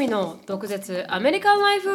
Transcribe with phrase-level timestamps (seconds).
[0.00, 1.90] 美の毒舌アメリカンライフ。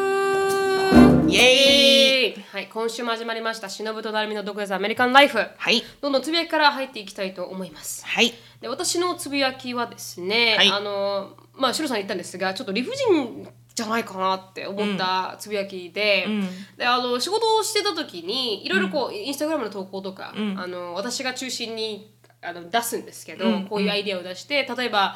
[1.27, 2.43] イエーイ。
[2.51, 3.67] はい、今週も始まりました。
[3.67, 5.39] 忍と成美の毒舌アメリカンライフ。
[5.39, 5.81] はい。
[6.01, 8.05] どんどんつぶやきから入っていきたいと思います。
[8.05, 8.31] はい。
[8.61, 10.69] で私のつぶやきはですね、はい。
[10.69, 16.27] あのまあシロさん言ったんですがちょっと理不尽じゃないかなって思ったつぶやきで,、
[16.77, 22.13] であの仕事をしてた時にいろいろこう、インスタグラムの投稿とか、あの私が中心に
[22.43, 25.15] あの出すんですけど、こういうアイディアを出して例えば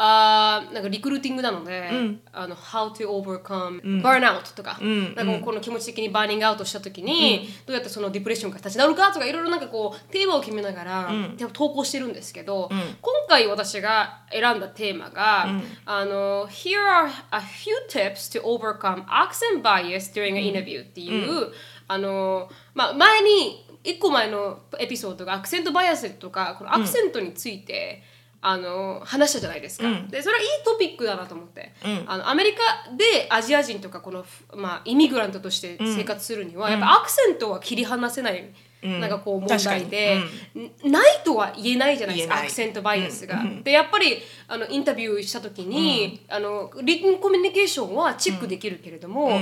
[0.00, 1.90] あーなんかリクルーティングなので、
[2.32, 4.78] あの How to overcome burnout とか,、
[5.16, 11.10] なんかこの気持ち的にバーニングアウトした時に、どうやってそのディプレッションから立ち直るかとかいろいろなんかこうテーマを決めながら、
[11.52, 15.48] 投稿してるんですけど、今回私が選んだテーマが、
[15.84, 21.52] あの Here are a few tips to overcome accent bias during an interview っていう、
[21.88, 28.02] あのまあ、前に1個前のエピソードがアクセントバイアスとかこのアクセントについて、
[28.40, 31.72] あの話したじゃないですか、でそれはいいトピックだなと思って、
[32.06, 40.18] あのアメリカでアジア人とかこの、まあ、イミグラントとして生活するには、やっぱアクセントは切り離せない、なんかこう問題で、
[40.86, 40.92] ん。
[40.92, 43.42] ないとは言えないじゃないですかアクセントバイアスが。
[43.64, 49.40] でやっぱりあのインタビューした時に、あのリッンコミュニケーションはチェックできるけれども、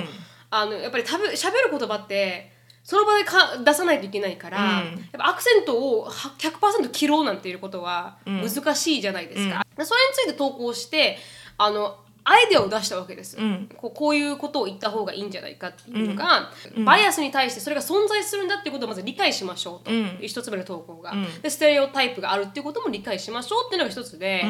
[0.49, 2.56] あのやっぱりたぶ喋る言葉って
[2.87, 4.85] その場でか出さないといけないから、やっ
[5.19, 9.67] ぱアクセントをは100%切ろうなんていうことは難しいじゃないですか。
[9.77, 11.19] でそれについて投稿して
[11.59, 11.97] あの
[12.29, 13.37] アイデアを出したわけです、
[13.77, 16.51] こうこういうことを言った方がいいんじゃないかっていうのが、
[16.85, 24.45] バイアスに対してそれが存在するんだっていうことをまず理解しましょうと、いう一つ目の投稿が、でステレオタイプがあるっていうことも理解しましょうっていうのが一つで,、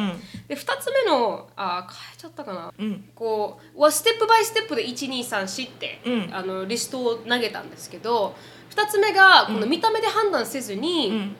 [0.47, 2.73] で二つ目のあー変えちゃったかな、
[3.13, 5.99] こうはステップバイステップで1234って、
[6.31, 8.35] あのリストを投げたんですけど
[8.69, 11.35] 二つ目がこの見た目で判断せずに、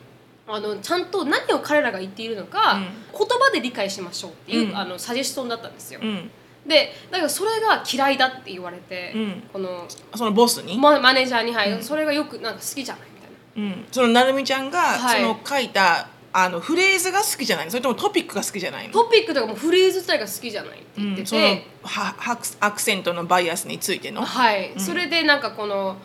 [0.48, 2.80] あのちゃんと何を彼らが言っているのか、
[3.12, 6.00] 言葉で理解しましょうっていう、あのサジェストンだったんですよ。
[6.02, 6.31] うん。
[6.66, 9.14] でだからそれが嫌いだって言われて、
[9.52, 9.86] この
[10.16, 13.73] そのボスに、ママネージャーに、はいそれがよくなんか好きじゃないみたいな。
[13.76, 15.21] うん、そのなるみちゃんが、はい。
[15.21, 17.71] その書いたあのフレーズが好きじゃないの？
[17.71, 18.94] それともトピックが好きじゃないの？
[18.94, 21.26] トピックとかもうフレーズ自体が好きじゃないって言ってて、うん。
[21.27, 21.42] その
[21.83, 25.98] ははアクセントのバイアスについての、はい、それでなんかこの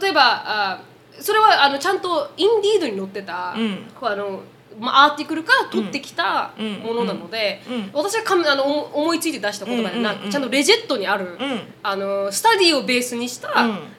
[0.00, 0.82] 例えばあ
[1.20, 4.42] それはあのちゃんとインディードに載ってた、うあの
[4.78, 6.52] まあ、アーティクルから取ってきた
[6.84, 7.60] ものなので、
[7.92, 11.38] 私はかあの思思いついて出した言葉でなく、ちゃんとレジェットにある、
[11.82, 13.52] あのスタディをベースにした、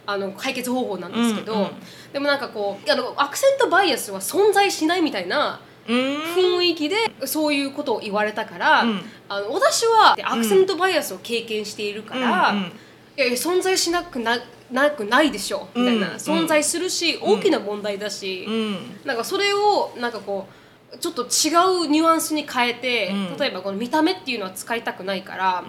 [0.06, 1.70] あの解決方法なんですけど、
[2.12, 8.81] でもなんかこうあのアクセントバイアスは存在しないみたいな雰囲気でそういうことを言われたから、
[9.30, 12.54] あの私はアクセントバイアスを経験しているから、
[13.18, 14.38] いやいや存在しなくな
[14.72, 18.48] なくないでしょみたいな、存在するし大きな問題だし、
[19.06, 20.48] なんかそれをなんかこ
[20.94, 25.64] うちょっと違うニュアンスに変えて、例えばこの見た目っていうのは使いたくないから、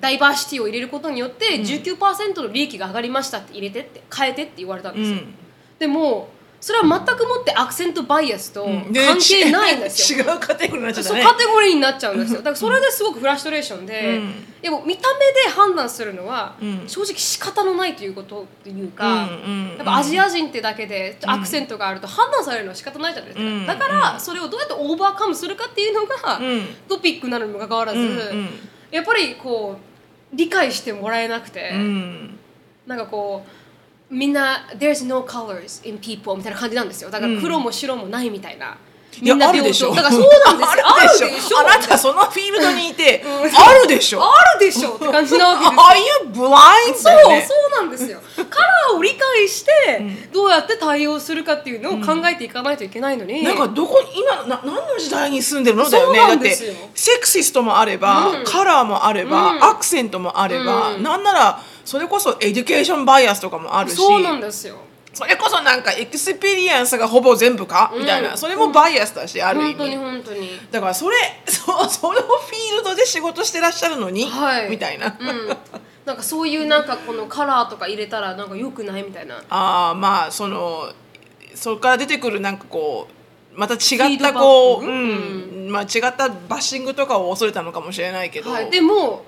[0.00, 5.18] ダイバーシティを入れることによって19%の利益が上がりましたって入れてって変えてって言われたんですよ。
[5.78, 6.28] でも
[6.60, 10.20] それは全くもってアクセントバイアスと関で係ないんですよ。
[10.24, 11.24] 違うカテゴリーになっちゃったね。
[11.24, 12.38] そうカテゴリーになっちゃうんですよ。
[12.38, 14.20] だからそれですごくフラストレーションで、
[14.62, 16.56] でも見た目で判断するのは
[16.86, 19.28] 正直仕方のないということっていうか、
[19.76, 26.40] やっぱアジア人ってだけでアクセントがあると判断されるのは仕方ないじゃないですか、だからそれをどうやってオーバーカムするかっていうのが
[26.88, 28.32] トピックなのにもかかわらず、
[28.90, 32.38] やっぱりこう理解してもらえなくて、うん。
[32.86, 33.50] なんかこう
[34.10, 37.10] みんな「There's no colors in people」みたいな感じなんですよ。
[37.10, 38.76] だから黒も白もないみたいな、
[39.20, 39.94] いやみんなあるでしょ。
[39.94, 40.84] だからそうなんですよ。
[40.86, 41.58] あるでしょ。
[41.58, 44.22] あなたそのフィールドにいて、 あるでしょ。
[44.22, 44.90] あるでしょ。
[44.90, 45.80] って感じなわけですよ。
[45.82, 46.94] Are you blind?
[46.94, 48.20] そう、そうなんですよ。
[48.48, 50.02] カラーを理解して
[50.32, 55.88] どうやって対応するかっていうのを考えていかないといけないのに、なんかどこ今な何の時代に住んでるの？
[55.88, 56.18] だよね。
[56.18, 56.54] だって
[56.94, 64.76] セクシストもあれば、カラーもあれば、アクセントもあれば、なんならそれこそ education bias とかもあるしそうなんですよ。
[65.14, 68.36] それこそなんか experience がほぼ全部か、みたいな。
[68.36, 70.50] それもバイアスだしある意本当に味本当に。
[70.70, 71.16] だからそれ
[71.48, 74.68] そそのフィールドで仕事してらっしゃるのに、はい。
[74.68, 75.56] みたいな、うん。
[76.04, 79.04] なんかそういうなんかこのカラーとか入れたらなんか良くない？
[79.04, 79.36] みたいな。
[79.48, 80.92] ああまあその
[81.54, 85.68] そこから出てくるなんかこうまた違ったこう、ううん。
[85.70, 89.24] まあ、違ったバッシングとかを恐れたのかもしれないけど、はい、でも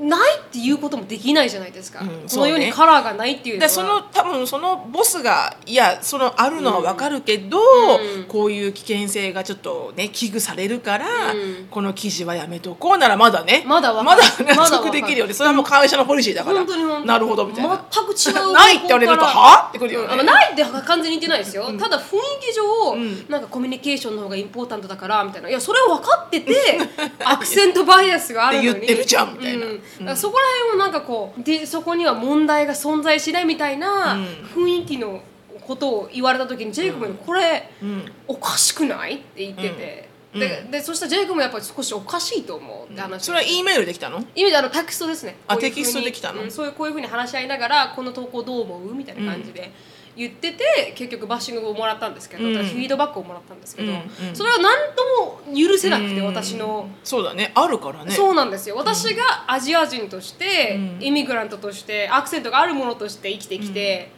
[0.00, 2.14] ないっていうこともできないじゃないですか、うんね。
[2.30, 3.68] の世にカラーがないっていうのは。
[3.68, 8.24] でその多分そのボスがいやそのあるのは分かるけど、うん。
[8.24, 11.66] こういう危険性がちょっとね危惧されるから、うん。
[11.70, 13.64] この記事はやめとこうならまだね。
[13.66, 15.34] まだまだ納得できるよね。
[15.34, 16.64] それはもう会社のポリシーだから。
[17.04, 17.84] なるほどみたいな。
[17.90, 20.22] 全く違うないって言われるとはってくるよね。
[20.22, 22.96] ないって完全に言ってないですよ、ただ雰囲気上、
[23.28, 25.48] なんかコミュニケーションの方がインポータントだからみたいな。
[25.48, 26.54] いやそれを分かってて
[27.24, 28.70] アクセントバイアスがあるのに。
[28.70, 29.66] って言ってるじゃんみたいな。
[29.66, 34.24] うんだからそこら辺をなんかこうでそこには問題が存在しないみたいなうん。
[34.54, 35.22] 雰囲気の
[35.66, 38.12] ことを言われた時にジェイコブに「これうん。
[38.26, 40.40] おかしくない?」って言ってて、うん。
[40.40, 42.92] ででそしたらジェイコブもやっぱり少しおかしいと思う。
[42.92, 43.26] って話を。
[43.26, 44.24] それは E メールできたの？
[44.34, 45.36] 意味であのテキストですね。
[45.46, 46.42] あテキストできたの？
[46.42, 48.94] うんそういうこういうふうに話し合いながらこの投稿どう思う？
[48.94, 49.70] みたいな感じで
[50.16, 52.54] 言ってて、結局バッシングをもらったんですけど、うん。
[52.54, 53.98] フィードバックをもらったんですけど、うん
[54.28, 54.36] うん。
[54.36, 56.26] それは何とも許せなくて、うん。
[56.26, 56.88] 私の。
[57.02, 57.52] そうだね。
[57.54, 58.10] あるからね。
[58.10, 58.76] そうなんですよ。
[58.76, 61.02] 私がアジア人として、うん。
[61.02, 64.10] イミグラントとしてアクセントがあるものとして生きてきて、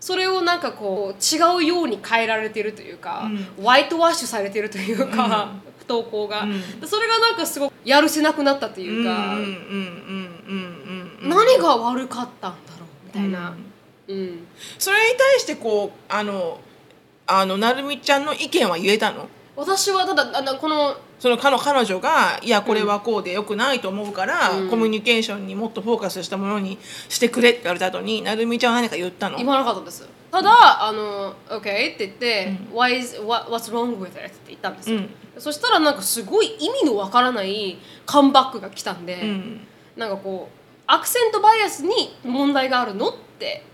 [0.00, 5.52] それをなんかこう違うように変えられてるというか、ホワイトワッシュされてるというか、
[5.88, 6.62] 投稿が、うん。
[6.86, 7.18] それが。
[7.18, 9.36] なんかすごくやるせなくなったというか、
[11.22, 12.52] 何が悪かったん。
[12.52, 13.56] だろうみたいな、
[14.08, 14.46] うん。
[14.78, 16.60] それに対してこうあの
[17.26, 19.28] あのなるみちゃんの意見は言えたの？
[19.54, 24.70] 私はただあのこのその彼の彼女がいやこれはこうでよくないと思うから、うん。
[24.70, 26.78] コミュニケーションにもっとフォーカスしたものに
[27.08, 29.36] してくれって言われた後になるみちゃんは何か言ったの？
[29.36, 30.08] 言わなかったです。
[30.30, 35.10] ただあの「OK」って言って「Why is, what, What's wrong with it?」って言ったんですよ、うん。
[35.38, 39.66] そしたらなんかすごい意味のわからないカムバックが来たんで、うん。
[39.96, 43.08] なんかこうアクセントバイアスに問題があるの？
[43.08, 43.27] って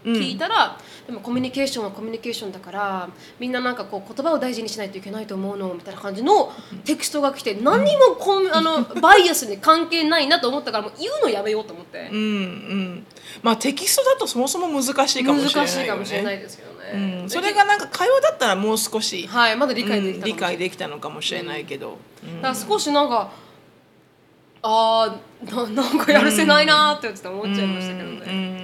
[0.04, 3.08] 聞いたら、でもコミュニケーションはコミュニケーションだから
[3.38, 6.52] みんななんかこう言葉を大事にしないといけないと思うのみたいな感じの
[6.84, 12.08] テキストが来て何もこんあのバイアスに関係ないなと思ったからもう言うのやめようと思って。
[12.12, 13.06] うんうん。
[13.42, 22.42] まあテキストだとそもそも難しいかもしれないよ、ね、難しいかもしれないですけどね、うん、それがなんか会話だったらもう少し、はいまだ理解できたうん理解できたのかもしれないけど、うん。
[22.42, 23.32] だから少しなんか
[24.62, 28.63] あーななんかやるせないなーって思っちゃいましたけどね、うん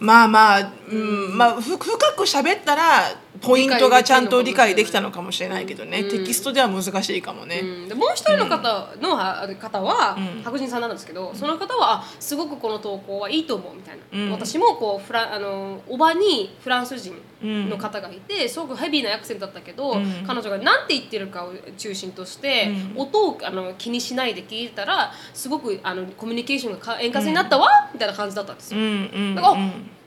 [0.00, 7.60] まあまあ、うんまあ、深く喋ったらポイントがちゃんと理解できたのかもしれないけどね、うんテキストでは難しいかもね。
[7.60, 7.88] うん。
[7.88, 14.30] でもう一人の方のは、方は、うん白人さんなんですけどその方はあすごくこの投稿はいいと思うみたいな、うん。
[14.32, 20.24] 私もこうフラあのおばにフランス人の方がいて、すごくヘビーなアクセントだったけど、うん。
[20.26, 23.02] 彼女が何て言ってるかを中心として、うん。
[23.02, 28.80] 音をあの気にしないで聞いたらすごくあのコミュニケーションがか円滑になったわ、みたいな感じだったんですよ。
[28.80, 28.88] うんう
[29.32, 29.56] んだからあ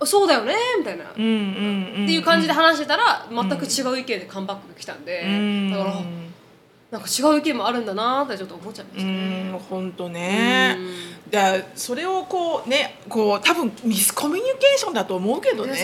[0.05, 1.05] そうだよねみたいな。
[1.05, 6.22] っていう感じで話してたら全く違う意見でカムバックが来たんで、うんだから
[6.93, 9.49] なんか違う意見もあるんだなーってちょっと思っちゃいまうしたね。
[9.49, 10.77] ん本当ね。
[11.25, 11.31] うん。
[11.31, 15.73] だからそれをこうねこう多分ミスコミュニケーションだと思うけどね。
[15.73, 15.79] ね。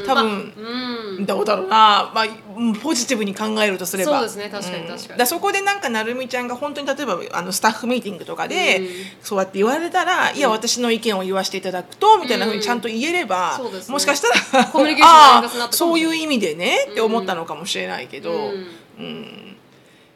[0.00, 0.06] うん。
[0.06, 1.24] 多分まあうん。
[1.24, 4.18] どうだろうな、まあ、うんポジティブに考えるとすれば。
[4.18, 5.08] そうですね確かに確かに。
[5.08, 8.86] だらそこでなんかなるみちゃんが本当に例えばあのスタッフミーティングとかで、うん。
[9.22, 13.92] そうやって言われたら、いや私の意見を言わせていただくとみたいなふうにちゃんと言えれば、そうですね。
[13.94, 18.50] もしかしたらコミュニケーションがそういう意味でねって思ったのかもしれないけど、
[18.98, 19.55] うん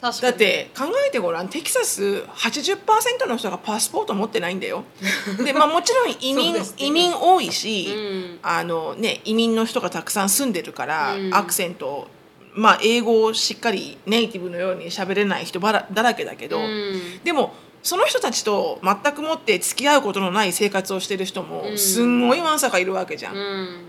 [0.00, 1.48] だって考えてごらん。
[1.48, 4.84] テキサス80%の人がパスポート持ってないんだよ。
[5.44, 6.60] でまあもちろん移民,、ね。
[6.78, 8.38] 移民多いし、うん。
[8.42, 11.34] あのね、移民の人がたくさん住んでるから、うん。
[11.34, 12.08] アクセント
[12.54, 17.20] まあ英語をしっかりネイティブのように喋れない人ばらだらけだけど、うん。
[17.22, 17.52] でも
[17.82, 21.78] その人たちと全くもって付き合うことのない生活をしてる人もうん。
[21.78, 23.84] すんごいわんさかいるわけじゃん。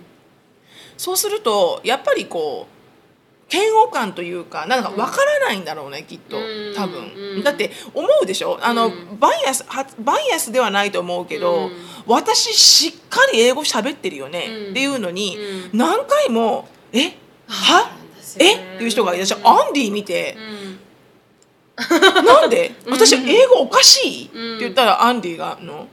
[0.98, 2.81] そうするとやっぱりこう
[3.52, 6.38] 嫌悪感というかなんかわからないんだろうね、きっと。
[6.38, 6.74] うん。
[6.76, 6.92] 多うん。
[7.36, 8.58] 分だって思うでしょ？
[8.62, 9.20] あの、うん。
[9.20, 11.72] バイアスはバイアスではないと思うけど、うん。
[12.08, 14.72] 私しっかり英語喋ってるよね、うん。
[14.72, 15.78] っていうのに、うん。
[15.78, 17.14] 何回も「え？
[17.48, 17.92] は？
[18.40, 18.56] え？
[18.56, 20.38] っていう人がいらっしゃる、うんアンディ見て
[21.78, 22.72] う「なんで？
[22.90, 23.30] 私うん。
[23.30, 25.88] 英語おかしい?」ってうん言ったらアンディがの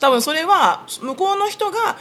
[0.00, 1.96] 多分それは向こうの人が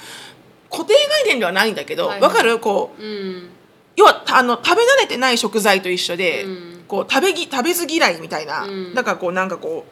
[0.71, 2.21] 固定概念ではないんだけど、はい。
[2.21, 2.57] わかる？
[2.59, 3.49] こううん
[3.97, 6.77] 要はあの食べ慣れてない食材と一緒で、うん。
[6.87, 8.93] こう食べぎ食べず嫌いみたいな、うん。
[8.93, 9.85] だからこうなんかこ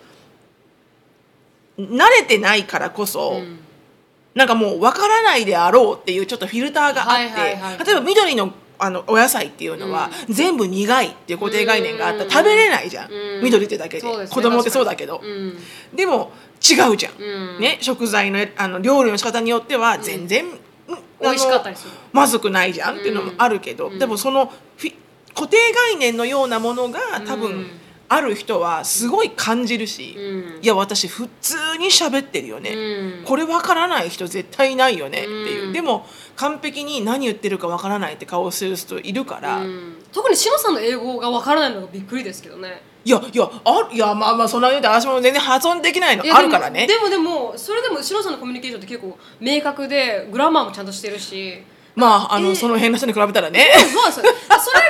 [1.77, 3.59] う慣れてないからこそ、うん。
[4.35, 7.17] なんかもう分からないであろうっていうちょっとフィルターがあっ
[7.77, 12.19] て、例えば緑のあのお野菜っていうのは、全部苦いっていう固定概念があった。
[12.19, 12.31] らうん。
[12.31, 13.43] 食べれないじゃん、うん。
[13.43, 14.17] 緑ってだけで。
[14.17, 14.27] ね。
[14.27, 15.57] 子供ってそうだけど、うん。
[15.95, 16.31] でも
[16.61, 17.61] 違うじゃん、うん。
[17.61, 20.64] ね、食材のあの料理の仕方によっては全然、うん
[21.29, 21.91] 美味しかったりする。
[22.13, 23.99] まずくないじゃんっていうのもあるけど、うん。
[23.99, 24.51] でもその
[25.33, 27.67] 固定概念のようなものが多分、うん
[28.07, 30.63] ある人はすごい感じるし、うん。
[30.63, 33.25] いや私普通に喋ってるよね、うん。
[33.25, 35.73] これわからない人絶対いないよねっていう、うん。
[35.73, 36.05] でも
[36.35, 39.59] 完璧に何言ってるかわからないって顔をする人いるから、
[40.11, 46.87] 特にしのさんの英語がわからないのがびっくりですけどねやいやあいやまあまあそんなに言うと私も全然発音できないのいやあるからね。
[46.87, 51.63] でもでもそれでもしのさんのコミュニケーションって結構明確でグラマーもちゃんとしてるし。
[51.95, 53.67] まああの、その辺の人に比べたらね。
[53.77, 54.35] そうですそれが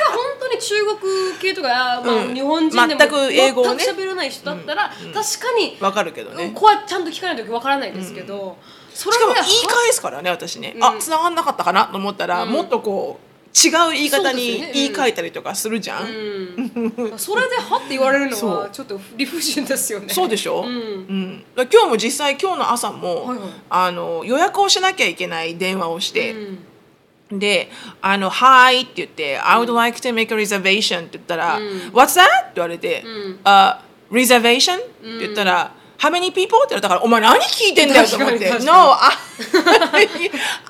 [0.08, 1.68] 本当に中国系とか、
[2.04, 2.34] まあうん。
[2.34, 3.84] 日本人でも全く英語をね。
[3.84, 6.52] 全く喋らない人だったら、確かにわかるけどね。
[6.56, 8.58] ここはちゃんと聞かないとわからないですけど、
[8.92, 17.18] それしかもで言い返すからね私ね、あ繋がんなかったかなと思ったら、もっとこう違う言い方に言い換えたりとかするじゃん、うん。
[17.18, 20.10] それではって言われるのはちょっと理不尽ですよね。
[20.10, 21.44] そうでしょ、うん。
[21.56, 23.50] 今日も実際今日の朝も、はいはい。
[23.70, 26.34] あの予約をしなきゃいけない電話をして、
[27.32, 27.40] うん。
[27.40, 27.70] で、
[28.02, 31.58] あの、Hi って言って、I would like to make a reservation って言ったら、
[31.94, 32.24] What's that?
[32.24, 33.04] って言われて、
[33.46, 33.82] あ
[34.12, 34.76] Reservation?
[34.76, 34.86] って
[35.20, 36.58] 言ったら、How many people?
[36.66, 38.50] って言われたから、お前何聞いてんだよと思って。
[38.66, 39.12] No, I,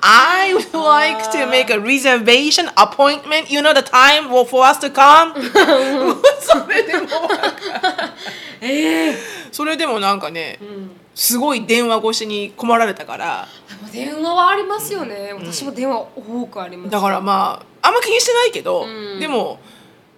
[0.00, 3.50] I would like to make a reservation appointment.
[3.50, 5.34] You know the time for us to come?
[6.40, 7.08] それでも、
[8.60, 9.18] ええ
[9.52, 10.58] それでもなんかね、
[11.14, 13.48] すごい電話越しに困られたから、
[13.92, 16.90] 電話はありますよね、私も電話多くあります。
[16.90, 18.86] だからまああんま気にしてないけど、
[19.18, 19.58] でも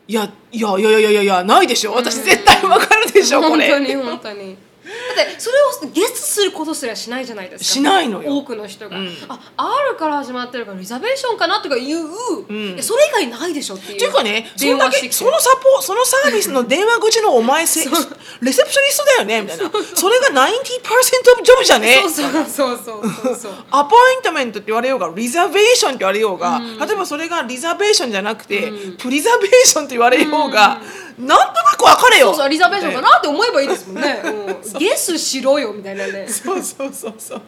[0.06, 1.92] いやいやいやいやいやいやないでしょ。
[1.92, 3.70] 私絶対わかるでしょ、これ。
[3.70, 4.52] 本当に本当に。
[4.54, 5.56] だってそれ
[5.88, 7.64] をゲスすることすらしないじゃないですか。
[7.64, 8.36] しないのよ。
[8.38, 8.96] 多くの人が、
[9.28, 12.08] あ R から始まってるからリザベーションかなとか言う、
[12.50, 18.00] いやそれ以外ないでしょっていうっていうかねそんだけそのサポそのサービスの電話口のお前せレセプ
[18.42, 19.64] ショニストだよねみたいな。
[19.94, 21.94] それが90%オブジョブじゃね？
[22.02, 23.52] そうそうそうそうそうそう。
[23.70, 30.80] アポイントメントって言われようがリザベーションって言われようが、例えばそれがリザベーションじゃなくて、プリザベーションって言われようが、
[31.18, 32.28] なんとなく分かれよ。
[32.28, 36.28] そうそうリザベーションかなって思えばいいですもんね、うん、ゲスしろよみたいなね。
[36.28, 37.42] そうそうそうそう。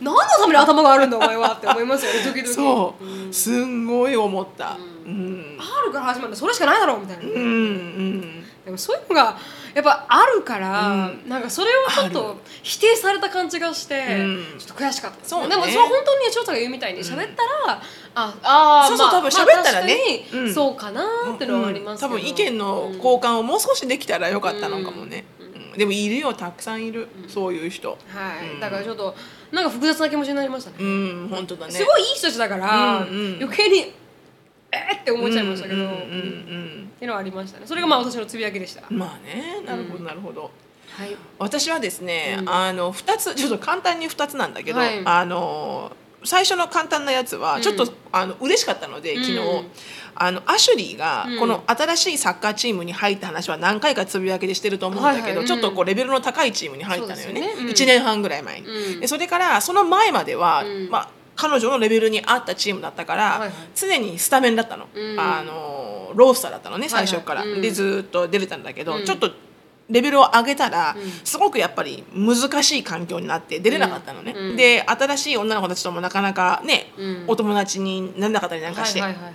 [0.00, 2.54] 何のために頭があるんだお前はって思いますよね時々。
[2.54, 4.78] そう、すんごい思った。
[5.04, 8.44] うん、R から始まるそれしかないだろうみたいな、うんうん。
[8.64, 9.36] でもそういうのが
[9.74, 14.58] やっぱあるから、なんかそれをちょっあと否定された感じがして、ん。
[14.58, 15.48] ちょっと悔しかったね。
[15.48, 17.82] でもそれは本当に翔さんが言うみたいに喋ったら、
[18.14, 19.96] ああーまあそうそう多分まあ喋ったらね。
[19.96, 20.54] 確かにうん。
[20.54, 25.78] そうかなってのはありますけど、多分意見の交換をもう少しできたらよかったのかもね、うん。
[25.78, 27.90] でもいるよたくさんいる、そういう人。
[27.90, 27.96] は
[28.56, 29.14] い、だからちょっと
[29.52, 31.72] なんか複雑な気持ちになりましたね、うん本当だね。
[31.72, 33.36] すごいいい人たちだから、うんうん。
[33.42, 33.92] 余計に
[34.72, 37.66] えーって思っちゃいましたけど、うんうんっていうのはありましたね。
[37.66, 40.50] それがまあ私のつぶやきでした、うんまあねなるほどなるほど、
[40.90, 41.16] はい。
[41.38, 45.02] 私はですね、あの2つちょっと簡単に2つなんだけど、はい。
[45.04, 49.70] あの最初の簡単なやつはちょっと、あの嬉しかったので昨日、うん
[50.12, 55.42] あのアシュリーがこの新しいサッカーチームに入った話は何回かつぶやきでしてると思うんだけど、はいはい。
[55.42, 57.40] うんちょっとこうレベルの高いチームに入ったのよね。
[57.40, 57.52] よね。
[57.58, 57.66] うん。
[57.68, 59.00] 1年半ぐらい前に、うん。
[59.00, 60.90] でそれからその前までは、うん。
[60.90, 61.08] まあ
[61.40, 63.50] 彼女のレベルに合ったチームだったから、はいはい。
[63.74, 65.18] 常にスタメンだったの、うん。
[65.18, 67.62] あのロースターだったのね最初から、はいはいうん。
[67.62, 69.04] でずーっと出れたんだけど、うん。
[69.04, 69.30] ちょっと
[69.88, 70.94] レベルを上げたら、
[71.24, 74.56] すごくやっぱり難しい環境になって出れなかったのね、うん。
[74.56, 77.24] で新しい女の子たちともなかなかね、うん。
[77.26, 79.32] お友達にならなかったりなんかして、はいはいはい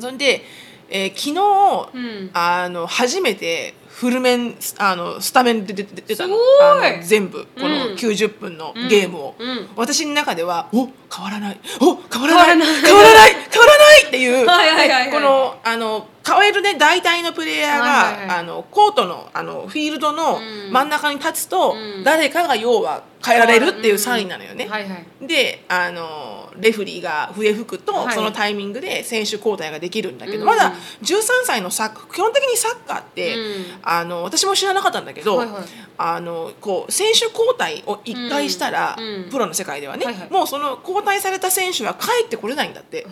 [0.00, 0.44] それで、
[0.90, 2.30] えー昨日、うん。
[2.32, 6.36] あの初めてフルメンあのスタメンで出て出たの。
[6.62, 7.44] あの全部。
[7.58, 9.68] このうん90分のゲームを、うん。
[9.74, 11.60] 私の中ではお変わらない。
[11.80, 12.56] お変わらない。
[12.56, 12.76] 変わらない。
[12.80, 13.32] 変わらない。
[13.50, 14.46] 変わらないっていう。
[14.46, 15.10] はいはいはいはい。
[15.10, 18.38] このあの変わるね大体のプレイヤーが、はいはいはい。
[18.38, 20.72] あのコートのあのフィールドのうん。
[20.72, 22.04] 真ん中に立つと、うん。
[22.04, 24.66] 誰かが要は変えられるっていうサインなのよね。
[24.68, 25.26] はいはい。
[25.26, 28.14] であのレフリーが笛吹くと、はい。
[28.14, 33.64] そのタイミングで選手交代ができるんだけど、うんまだ13歳のサッカー基本的にサッカーって、うん。
[33.82, 35.62] あの私も知らなかったんだけど、はいはい。
[35.96, 38.96] あのこう選手交代を1回したら、
[39.30, 40.30] プロの世界ではね、はいはい。
[40.30, 43.06] もうその交代された選手は帰ってこれないんだって。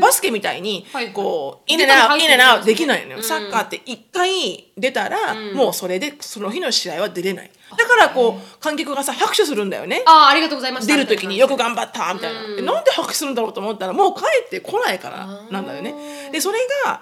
[0.00, 1.78] バスケみたいにはいこう、イン
[2.32, 3.22] エたり入ったりナウできないのよ、うん。
[3.22, 5.54] サッカーって一回出たら、うん。
[5.54, 7.50] もうそれでその日の試合は出れない。
[7.76, 10.02] だからこう観客がさ拍手するんだよね。
[10.06, 10.94] ああありがとうございました。
[10.94, 12.58] 出る時によく頑張ったみたいな、うん。
[12.58, 16.30] えなんで拍手するんだろうと思ったらもう帰ってこないからなんだよね。
[16.32, 17.00] でそれが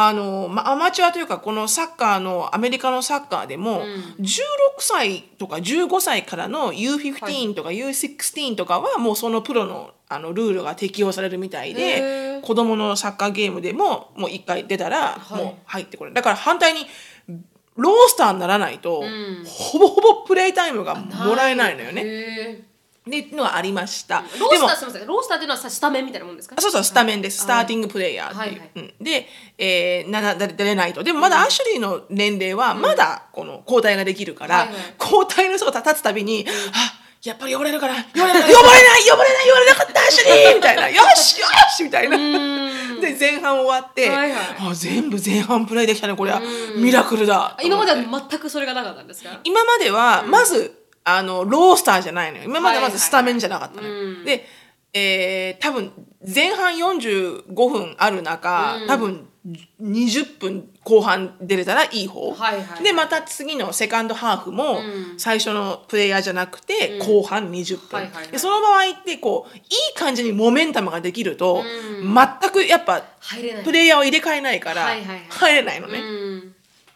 [0.00, 3.82] あの、ま、アマチュアというかこのサッカーのアメリカのサッカーでも、
[4.20, 4.36] 16
[4.78, 12.40] 歳とか15歳からの U15 とか U16 とかはもうそのプロのあのルールが適用されるみたいへでー。
[12.42, 15.34] 子供のサッカーゲームでももう1回出たらい。
[15.34, 16.14] もう入ってこれる。
[16.14, 16.86] だから反対に
[17.74, 19.44] ロースターにならないと、ん。
[19.44, 22.67] ほぼほぼプレイタイムがもらえないのよね。
[23.08, 24.16] へでっていうのがありました。
[24.16, 25.06] ーロースターすみません。
[25.06, 26.56] ロースターっていうのはさスタメンみたいなもんですか？
[26.58, 28.94] あそうそうスタメンです、はいスターティングプレイヤーっていう、はいうん。
[29.00, 31.02] で、えー、出れないと。
[31.02, 34.76] でもまだアシュリーの年齢はまだこの交代ができるから、はいはい。
[35.00, 40.54] 交代の人が立つたびに、あやっぱり呼ばれるから呼ばれない呼ばれない呼ばれない呼ばれなかったアシュリー！
[40.54, 40.88] みたいな。
[40.88, 41.46] よしよ
[41.76, 41.82] し！
[41.82, 42.16] みたいな。
[42.16, 44.40] で前半終わって、はいはい。
[44.60, 46.40] あ全部前半プレイできたねこれは
[46.76, 47.58] ミラクルだ。
[47.62, 47.96] 今までは
[48.30, 49.40] 全くそれがなかったんですか？
[49.42, 50.77] 今まではまず、
[51.16, 52.44] あのロースターじゃないのよ。
[52.44, 54.24] 今まではまずスタメンじゃなかったのよ、うん。
[54.24, 54.44] で
[54.92, 55.92] えー、多分
[56.34, 59.28] 前半45分ある中、多分
[59.80, 64.80] 20分後半出れたらいい方、はいはいでまた次のセカンドハーフも
[65.16, 68.28] 最初のプレイヤーじゃなくて後半20分、はいはいはい。
[68.28, 69.62] でその場合ってこういい
[69.94, 71.62] 感じにモメンタムができると、
[72.02, 73.02] 全くやっぱ
[73.64, 75.26] プレイヤーを入れ替えないからはいはいはい。
[75.28, 75.98] 入れないのね。
[75.98, 76.38] うん。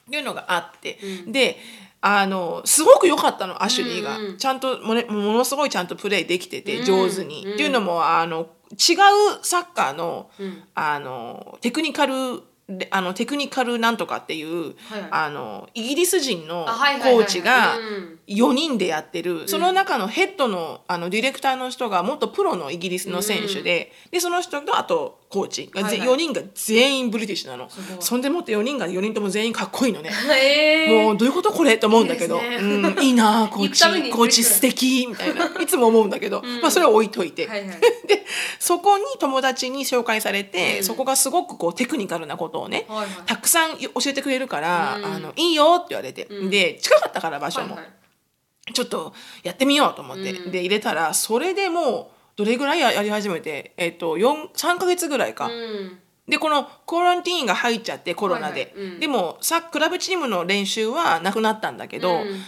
[0.09, 1.57] っていうのがあって、で
[2.05, 10.29] あのすごく良かったのアシュリーが、ちゃんとも,、ね、ものすごいちゃんとプレイできてて上手に、っていうのもあの違うサッカーの,、
[10.75, 15.09] あのテクニカルであのテクニカルなんとかっていう、はいはい。
[15.11, 25.71] あのイギリス人のコーチがうん4人でやってる、その中のヘッドのあのディレクターの人が元プロのイギリスの選手で,、でその人とあとコーチ。
[25.73, 26.09] が、はいはい。
[26.09, 27.71] 4人が全員ブリティッシュなの。
[28.01, 30.11] そんでもって4人が4人とも全員かっこいいのね。
[30.11, 31.05] へえ。
[31.05, 32.57] もうどういうことこれと思うんだけど、いいね。
[32.57, 34.11] うん、いいな あコーチ。
[34.11, 35.47] コーチ素敵みたいな。
[35.59, 37.81] いつも思うんだけど、まあそれは置いといて、はいはい。
[38.07, 38.27] で
[38.59, 43.09] そこに友達に紹介されて、そこがすごくこうテクニカルなことをね、はいはい。
[43.25, 48.73] たくさん教えてくれるから、あのいいよって言われて、で近かったから場所も、はいはい。
[48.75, 49.13] ちょっと
[49.43, 55.47] やってみようと思って、で入れたらそれでもうどれぐらいややり始めて、えっと4 3ヶ月ぐらいか。
[55.47, 55.99] うん。
[56.29, 58.93] でこのコランティーンが入っちゃってコロナで、はいはい。
[58.95, 59.01] うん。
[59.01, 62.41] でもさクラブチームの練習はなくなったんだけど、うん。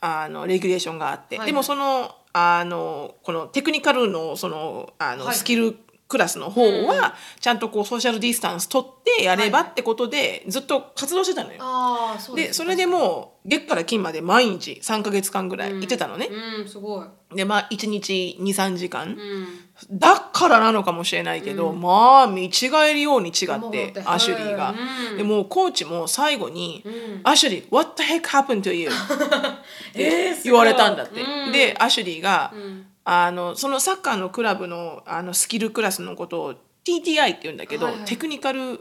[0.00, 1.46] あのレギュレーションがあって、はいはい。
[1.46, 5.36] でもそのあのこのテクニカルのそのあの、はい。
[5.36, 5.76] スキル
[6.10, 11.58] クラスの方は、ちゃんとこうソーシャルディスタンス取ってやればってことで、ずっと活動してたのよ。
[11.60, 16.28] ああそうでそれでもう月から金まで毎日3か月間ぐらい行ってたのね。
[16.58, 17.06] うんすごい。
[17.36, 19.46] でまあ1日23時間、うん。
[19.92, 22.50] だからなのかもしれないけど、まあ見違
[22.90, 24.74] えるように違思ってってアシュリーが、
[25.12, 25.16] うん。
[25.16, 26.84] でもうコーチも最後に
[27.22, 28.90] 「アシュリー What the heck happened to you?
[29.94, 31.52] 」えー言われたんだって、うん。
[31.52, 32.52] でアシュリーが、
[33.04, 36.54] あのそのサッカーのクラブのあのスキルクラスのことを
[36.84, 38.04] TTI って言うんだけど、はいはい。
[38.04, 38.80] technical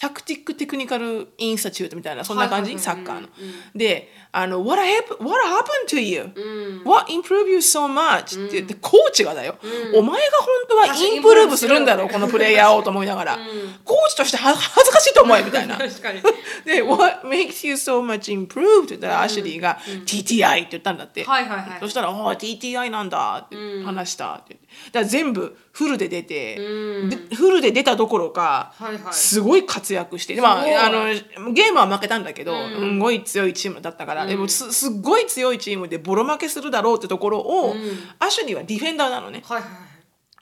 [0.00, 3.28] tactic technical institute みたいなそんな感じ、サッカーの。
[3.74, 6.84] であの「What happened, what happened to you?、うん。
[6.84, 9.56] What improved you so much?」って言って、コーチがだよ、
[9.94, 13.38] お前が本当はインプルーブするんだろうこのプレイヤーをと思いながら、
[13.84, 15.76] コーチとしては恥ずかしいと思えみたいな。
[16.64, 21.24] で「What makes you so much improved?」って言ったら、アシュリーが「TTI」って言ったんだって。
[21.24, 21.78] はいはいはい。
[21.80, 24.58] そしたら「ああ TTI なんだ」って話したって
[24.92, 28.72] だから全部フルで出て、でフルで出たどころか、
[29.12, 37.74] すごい活躍してでまああのゲームは負けたんだけど、すごい強いチームだったから、でもすすっごい強いチームでボロ負けするだろうってところを、
[38.18, 39.42] アシュリーはディフェンダーなのね。
[39.44, 39.87] はいはい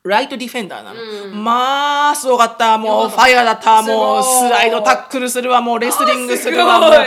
[0.08, 1.00] ライトディフェンダーなの。
[1.34, 2.78] まあ、すごかった。
[2.78, 3.82] もう、ファイヤーだった。
[3.82, 5.60] もう、スライドタックルするわ。
[5.60, 6.76] もう、レスリングするわ。
[6.76, 6.98] あもす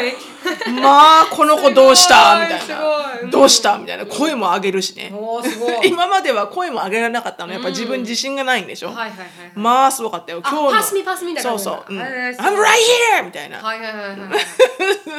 [0.70, 2.40] うまあ、この子どうした？
[2.40, 3.28] みたいな。
[3.28, 3.78] いどうした？
[3.78, 4.06] みたいな。
[4.06, 5.12] 声も上げるしね。
[5.84, 7.52] 今までは声も上げられなかったの。
[7.52, 8.88] やっぱ自分自信がないんでしょ？
[8.88, 10.40] はいはいはいまあ、すごかったよ。
[10.42, 10.72] 今日の。
[10.72, 11.94] パスミパスミみたいなそうそう。
[11.94, 12.06] うん I'm
[12.38, 12.38] right
[13.20, 13.26] here!
[13.26, 13.60] みたいな。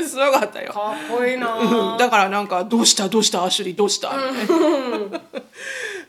[0.08, 0.72] すごかったよ。
[0.72, 3.08] かっこいいなうんだからなんか「どうした？
[3.08, 3.44] どうした？
[3.44, 4.58] アシュリーどうした?」みたい
[5.10, 5.20] な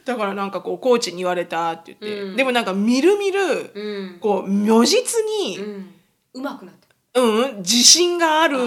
[0.05, 3.39] だからなんかこうコーチに言われたって言って、でもなんかみるみる、
[3.73, 4.19] うん。
[4.19, 5.93] こう如実に、うん。
[6.33, 8.57] うまくなってうん自信がある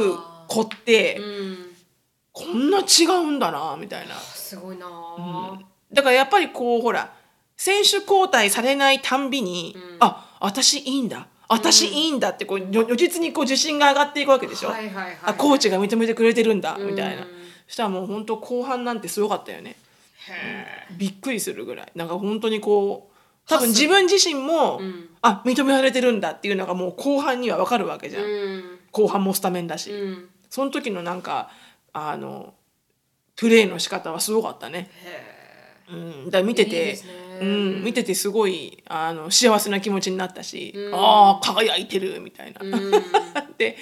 [0.49, 1.57] 子って、うん。
[2.33, 4.14] こんな違うんだなみたいな。
[4.16, 5.59] すごいなあ。
[5.92, 7.12] だからやっぱりこうほら
[7.57, 11.29] 選手交代されないたんびに、あ私いいんだ。
[11.47, 17.23] 私いいんだってこう如如実にこう自信が上がっていくわけでしょ、はいはいはいあコーチが認めてくれてるんだみたいな、
[17.66, 19.77] そしたらもう本当後半なんてすごかったよね
[20.97, 21.93] びっくりするぐらい。
[21.95, 23.15] なんか本当にこう
[23.49, 24.81] 多分自分自身も、
[25.21, 28.65] あ認められてるんだっていうのがもう後半には分かるわけじゃん、うん。
[28.91, 30.29] 後半もスタメンだし、うん。
[30.49, 31.51] その時のなんか
[31.93, 32.55] あの
[33.37, 34.91] プレーの仕方はすごかったね、
[35.91, 36.99] うん、だから見ててね
[37.40, 42.61] うん、見ててすごいあの幸せな気持ちになったし、ああ輝いてるみたいな。
[43.59, 43.77] で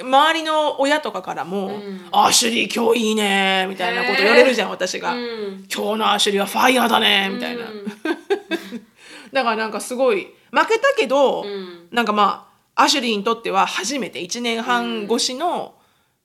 [0.00, 1.80] 周りの親とかからも
[2.12, 5.66] 「アシュリー今日いいね」みたいなこと言われるじゃん私が、ん。
[5.72, 7.64] 今日のアシュリーはファイヤーだね」みたいな、
[9.32, 11.44] だからなんかすごい負けたけど、
[11.90, 15.74] なんかまあアシュリーにとっては初めて1年半越しの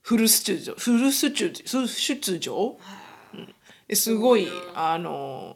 [0.01, 2.77] フル出場、フル出場出出場、
[3.33, 3.55] うん。
[3.87, 5.55] ですごいあの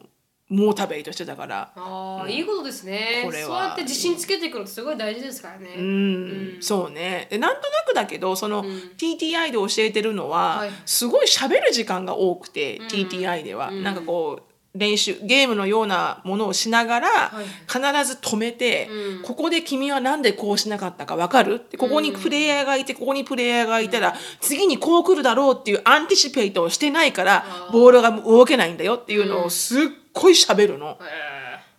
[0.50, 1.72] ータベイトしてたから。
[1.74, 3.22] ああいいことですね。
[3.24, 3.46] これは。
[3.46, 5.74] そうやって自信つけていくのってすごい大事ですからね。
[5.76, 7.26] うん、そうね。
[7.30, 10.70] でなんとなくだけどその、TTI で教えてるのは、はい。
[10.84, 18.88] すごい喋る時間が多くて、TTI では、なんかこう練習ゲームのようなものをしながら、はい必ず止めて、
[19.24, 21.54] ここで君はなんでこうしなかったか分かる？
[21.54, 29.82] ってここにプレイヤーがいてここにプレイヤーがいたら、次にこう来るだろうっていう anticipate をしてないからボールが動けないんだよっていうのをすっ
[30.16, 30.98] ごい喋るの。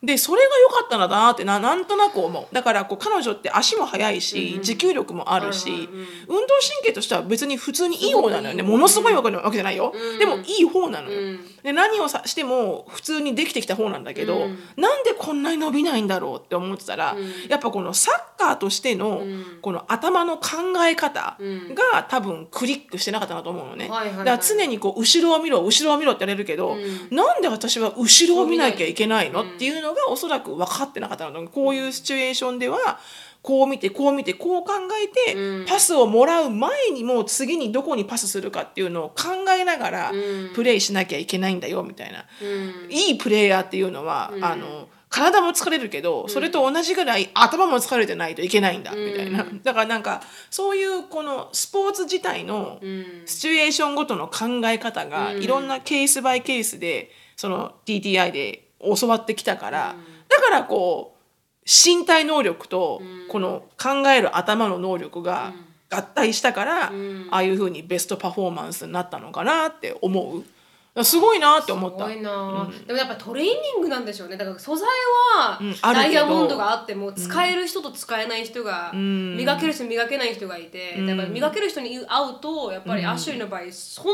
[0.03, 2.53] へでそれが良かったんだなってななんとなく思う。
[2.53, 5.69] だからこう彼女って足も速いし、持久力もあるし、
[6.27, 6.47] 運動
[6.81, 8.63] 神経としては別に普通にいい方なのよね。
[8.63, 17.15] ものすごいわけわけじゃないよ、でもいい方なのよ、で何をさしても普通にできてきた方なんだけど、うなんでこんなに伸びないんだろうって思ってたら、
[17.49, 19.23] やっぱこのサッカーとしての
[19.61, 20.47] この頭の考
[20.87, 21.37] え方
[21.93, 31.47] が多分クリックしてなかったなと思うのね、だから常にこう後ろを見ろ後ろを見ろって言われるけど、うなんで私は後ろを見なきゃいけないのっていうのがおそらく分かってなかったの。
[31.47, 32.99] こういうシチュエーションでは
[33.41, 40.11] こう見てこう見てこう考えて、パスをもらう前にもう次にどこにパスするかっていうのを考えながら
[40.53, 42.25] プレイしなきゃいけないんだよみたいな、
[42.89, 52.79] いいプレイヤーっていうのは、あの体も疲れるけどそれと同じぐらい頭も疲れてないといけないんだみたいな、だからなんかそういうこのスポーツ自体の
[53.25, 59.95] シチュエーションごとの考え方がいろんなケースバイケースでその TTI で教わってきたから、
[60.27, 61.17] だからこう
[61.65, 65.53] 身体能力とこの考える頭の能力が
[65.89, 66.91] 合体したから、あ
[67.31, 70.43] あいうふうにベストパフォーマンスになったのかなって思う。
[71.03, 72.07] すごいなって思った。
[72.07, 74.37] すごいな、うん、でもやっぱトレーニングなんでしょうね。
[74.37, 74.87] だから素材
[75.37, 75.59] は
[75.93, 84.05] ダイヤモンドがあっても使える人と使えない人が、うん、磨ける人磨けない人がいて、うん、やっぱ磨ける人に会うとやっぱりアッシュリーの場合存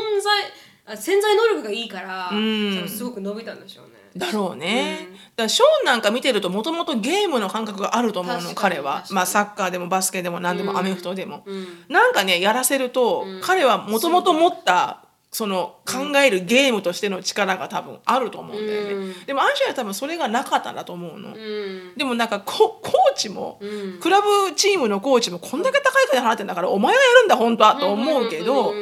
[0.86, 3.93] 在潜在能力がいいから、うん、すごく伸びたんでしょうね。
[4.16, 28.74] だろうね、うん、だからショーンなんか見てるともともとゲームの感覚があると思うの彼は、まあ、サッカーでもバスケでも何でもアメフトでも、うん、なんかねやらせると、彼はもともと持ったその考えるゲームとしての力が多分あると思うんだよね、うん、でもアンジェラは多分それがなかったんだと思うの、うん、でもなんかココーチも、うん、クラブチームのコーチもこんだけ高い金払ってんだからお前がやるんだ本当はと思うけど、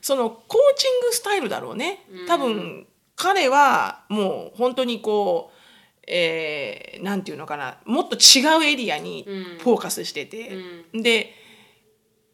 [0.00, 2.04] そのコーチングスタイルだろうね。
[2.28, 2.86] 多分
[3.16, 5.56] 彼はもう本当にこう
[6.08, 9.26] えー、なんていうのかなもっと違うエリアに
[9.58, 10.56] フォーカスしてて、
[10.94, 11.32] で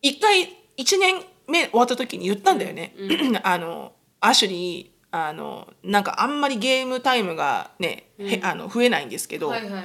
[0.03, 0.42] 一回
[0.77, 2.95] 1年目終わった時に言ったんだよね。
[2.99, 9.85] うん、 あのアシュリーあのなんかあんまりゲームタイムがね、うん、あの増えないんですけど、はいはい、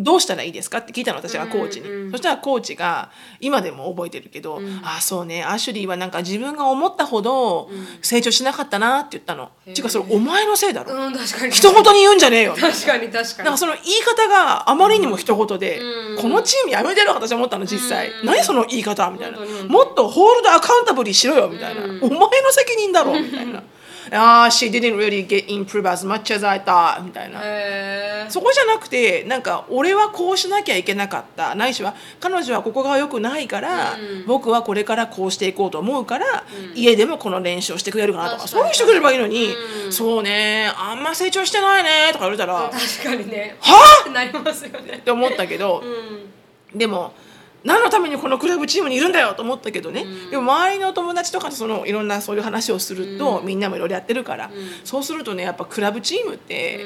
[0.00, 0.78] どうしたらいいですか？
[0.78, 7.68] って聞いたの私がコーチに、うんうん、そしたらコーチが今でも覚えてるけど、うん、ああそうねアシュリーはなんか自分が思ったほど
[8.00, 11.52] 成長しなかったなって言ったの、うん、ていうかそれお前のせいだろ、うん、確かに。
[11.52, 12.54] 人事に言うんじゃねえよ。
[12.54, 13.44] 確かに確かに。
[13.44, 19.10] なんかその言い方があまりにも一言で、うん、このチームやめてる私は思ったの実際、うん、何その言い方？
[19.10, 22.18] みたいな、もっとホールドアカウンタブリしろよみたいな、お前の
[22.52, 23.64] 責任だろみたいな。
[24.12, 27.40] ああ、she didn't really get improve as much as I thought みたいな。
[28.30, 31.54] そこじゃなくて、なんか俺はこうしなきゃいけなかった。
[31.54, 39.54] ないしは彼女はここが良くないから、うん、僕はこれからこうしていこうと思うから、うん、家でもこの練習をしてくれるかなとか、そういうしてくれればいいのに、
[39.86, 43.56] うん、そうね、あんま成長してないねとか言われたら、確かにね。
[43.60, 44.94] はあってなりますよね。
[44.98, 45.82] って思ったけど、
[46.74, 47.12] でも、
[47.68, 54.52] 何のためにこのクラブチームにいるんだよと思ったけどね、うん、でも周りの友達とかとそのいろんなそういう話をすると、うん、みんなもいろいろやってるから、うん、
[54.84, 56.84] そうするとねやっぱクラブチームって、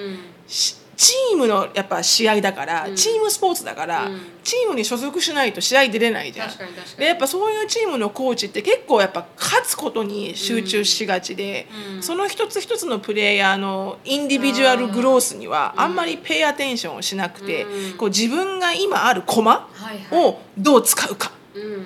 [1.03, 6.51] チームのやっぱ試合だから、うん、チームスポーツだから、うん、チームに所属しないと試合出れないじゃん。
[6.97, 17.67] でやっぱそういうチームのコーチって結構やっぱ勝つことに集中しがちで、うん、その一つ一つのプレイヤーのインディビジュアルグロースにはあんまりペイアテンションをしなくて、
[17.99, 19.69] こう自分が今ある駒
[20.13, 21.33] をどう使うか。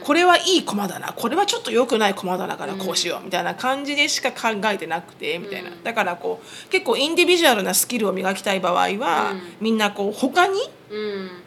[0.05, 1.13] これはいい駒だな。
[1.13, 5.71] これはちょっと良くない駒だなからこうしようみたいな感じでしか考えてなくてみたいな。
[5.83, 10.61] だからこう結構インディビジュアルなスキルを磨きたい場合は、みんなこう他に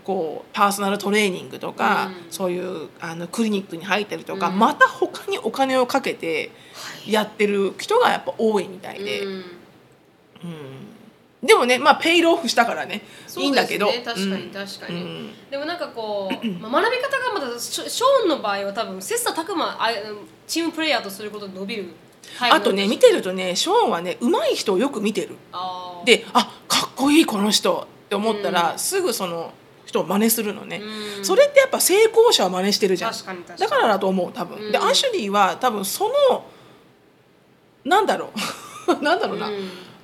[0.04, 6.52] こうパーソナルトレーニングとか、そういうあのクリニックに入ったりとか、また他にお金をかけて
[7.08, 9.24] やってる人がやっぱ多いみたいで。
[9.24, 9.44] うん
[11.42, 13.02] でもねまあペイローフしたからね。
[13.38, 19.78] いいんだけど、ね、確かに確かに、うん、でもなんかこう、まあ、学び方がまだショーンの場合は多分切磋琢磨
[20.48, 21.94] チームプレーヤーとすることで伸びる
[22.40, 25.36] あとね見てるとねショーンはね上手い人をよく見てる。
[26.06, 29.54] であかっこいいこの人って思ったら、うん、すぐその
[29.86, 30.82] 人を真似するのね、
[31.18, 33.14] うん、それってやっぱ成功者は真似してるじゃん。
[33.58, 36.46] だからだと思う多分、うん、でアシュリーは多分その
[37.86, 38.40] なんだろう。
[39.04, 39.50] なんだろうな、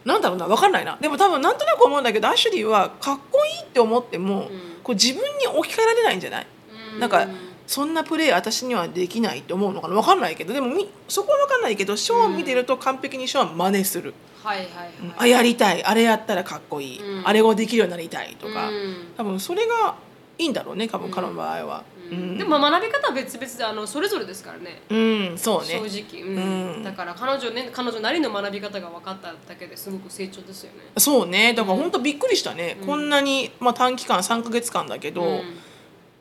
[0.05, 0.97] なんだろうな分かんないな。
[1.01, 4.49] でも多分なんとなく思うんだけどアシュリーはかっこいいって思っても、うん、
[4.83, 6.47] こう自分に置き換えられないんじゃない、
[6.93, 7.27] うん、なんか
[7.65, 9.95] そんなプレー私にはできないって思うのかな？
[9.95, 10.75] 分かんないけどでも
[11.07, 14.13] そこは分かんないけどショーン見てると完璧にショーン真似する、
[14.43, 15.83] はいはいはい、あやりたい。
[15.83, 18.69] あれやったらかっこいい、あれをできるようになりたいとか、
[19.17, 19.95] 多分それが
[20.37, 21.83] いいんだろうね多分彼の場合は。
[22.11, 22.37] うん。
[22.37, 24.81] でもまあ学び方は別々であのそれぞれですからね。
[24.89, 25.81] うんそうね。
[25.89, 26.83] 正直、うん。
[26.83, 30.79] だから彼女ね彼女なりの学び方が分かっただけですごく成長ですよね。
[30.97, 31.53] そうね。
[31.53, 35.41] だから本当びっくりしたね、こんなに、まあ、短期間3か月間だけど、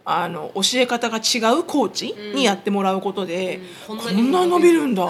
[0.04, 5.06] あの教え方が違うコーチにやってもらうことで、こんなに伸びるんだ。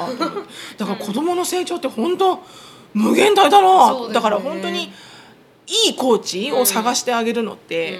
[0.77, 2.43] だから子供の成長って本当
[2.93, 4.93] 無限大だな、だから本当に
[5.67, 7.99] いいコーチを探してあげるのって、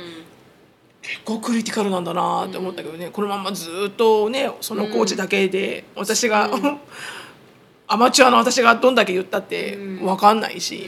[1.07, 6.51] 結構クリティカルなんだなって思ったけどね、このままずっとねそのコーチだけで私が、
[7.87, 10.87] アマチュアの私がどんだけ言ったって分かんないし、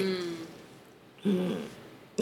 [1.26, 1.58] うん。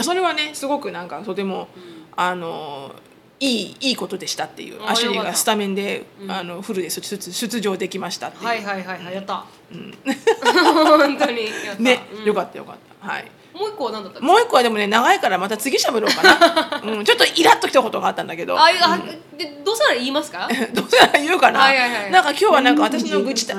[0.02, 1.68] それはねすごくなんかとても、
[2.16, 2.92] あの
[3.38, 4.84] いいいいことでしたっていう。
[4.84, 7.00] アシュリーがスタメンで、あのフルで出
[7.32, 8.44] 出場できましたっていう。
[8.44, 9.14] はいはいはいはい。
[9.14, 11.48] やった、うん、 本当に。
[11.78, 13.08] ね、よかったよかった。
[13.08, 18.58] はいもう一個は何だったもう一個はでもね長いからまた次しゃべろうかな、 うん、ちょっとイラッときたことがあったんだけど。
[18.58, 18.98] ああ、
[19.36, 20.48] でどうせなら言いますか？
[20.74, 22.10] どうせなら言うかな、はいはいはい。
[22.10, 23.54] なんか今日はなんか私の愚痴だ。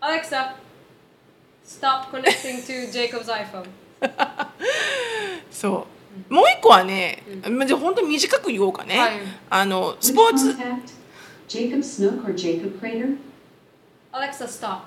[0.00, 0.52] Alexa
[1.66, 3.64] stop connecting to Jacob's iPhone.
[5.50, 5.86] そ
[6.30, 6.32] う。
[6.32, 7.22] もう一個はね、
[7.66, 9.12] じゃあ本当に短く言おうかね、はい。
[9.50, 10.56] あのスポーツ。
[11.48, 13.16] Jacob Snook or Jacob Crater?
[14.12, 14.80] Alexa stop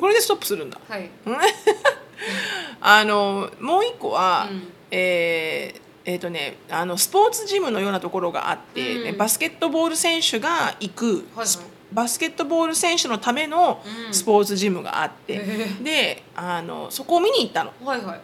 [0.00, 0.78] これでストップするんだ。
[0.88, 1.10] はい。
[2.80, 4.72] あのもう一個は、うん。
[4.90, 9.16] えーえーとね、あのスポーツジムのようなところがあって、うん。
[9.16, 11.46] バスケットボール選手が行く、はいはい。
[11.46, 14.14] スバスケットボール選手のためのうん。
[14.14, 17.72] スポーツジムがあって、へであのそこを見に行ったの。
[17.84, 18.20] はいはい。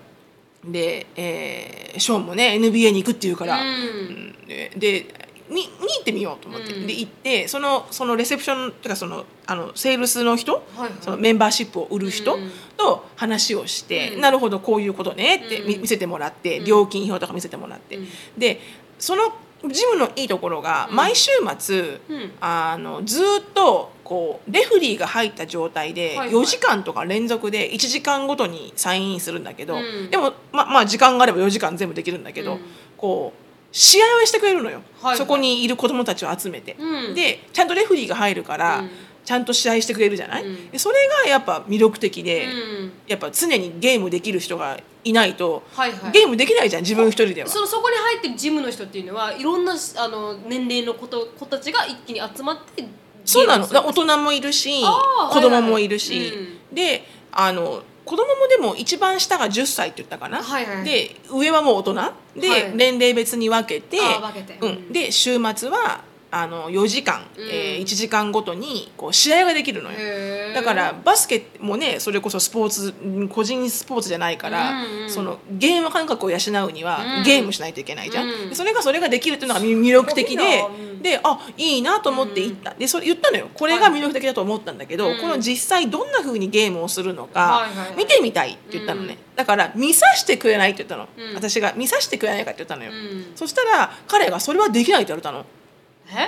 [0.64, 3.68] で、えーショーンもね NBA に行くっていうから、うん。
[3.68, 4.78] うん。
[4.78, 5.06] で
[5.50, 6.86] 見に行ってみようと思って、うん。
[6.86, 10.92] で行ってそのそのレセプションっていうかそのあのセールスの人、はいはい。
[11.00, 12.50] そのメンバーシップを売る人うん。
[12.76, 14.20] と話をして、うん。
[14.20, 16.64] なるほどこういうことねって見せてもらって、うん。
[16.64, 18.06] 料金表とか見せてもらって、うん。
[18.38, 18.60] で
[18.98, 19.32] その
[19.68, 20.96] ジムのいいところがうん。
[20.96, 22.32] 毎週末、うん。
[22.40, 26.30] あのずっとこうレフリーが入った状態ではいはい。
[26.30, 30.10] 4時間とか連続で1時間ごとにサインインするんだけど、うん。
[30.10, 32.60] でもままあ時間があれば4時間全部できるんだけど、うん。
[32.96, 35.16] こう試合をしてくれるのよ、はいはい。
[35.16, 37.14] そこにいる子供たちを集めて、うん。
[37.14, 38.90] でちゃんとレフリーが入るから、うん。
[39.24, 40.70] ちゃんと試合してくれるじゃない、うん。
[40.70, 42.48] でそれがやっぱ魅力的で、う
[42.84, 42.92] ん。
[43.06, 46.12] やっぱ常にゲームできる人がいないと、はいはい。
[46.12, 47.48] ゲームできないじゃん自分一人では。
[47.48, 52.84] そのそこに入ってるジムの人っていうのはいろんなあの年齢の子と子たちが一気に集まって
[53.24, 53.66] そうなの。
[53.66, 54.06] ゲームをする。
[54.06, 60.84] だから大人もいるし子供もいるし、はいはいであの子供もでも一番下が10歳って言ったかな、はいはい。
[60.84, 61.94] で上はもう大人。
[62.40, 62.72] で、はい。
[62.74, 63.98] 年齢別に分けて。
[64.60, 64.72] ううん。
[64.72, 67.44] ん、で週末はあの4時間、うん。
[67.48, 69.98] えー1時間ごとにこう試合ができるのよ。
[70.54, 76.36] だからバスケもねそれこそスポーツうん個人スポーツじゃないから、うんうんそのゲーム感覚を養
[76.68, 77.24] うには、うん。
[77.24, 78.48] ゲームしないといけないじゃん、うん。
[78.50, 80.64] でそれがそれができるっていうのが魅力的で
[81.02, 83.48] であいいなと思って行った、でそれ言ったのよ。
[83.54, 87.66] これが魅力的だと思ったんだけど、うんこの実際どんな風にゲームをするのか、
[87.96, 91.34] 見てみたいって言ったのね、だから見させてくれないって言ったの、うん。
[91.34, 93.32] 私が見させてくれないかって言ったのよ、うん。
[93.34, 95.44] そしたら彼がそれはできないって言われたの。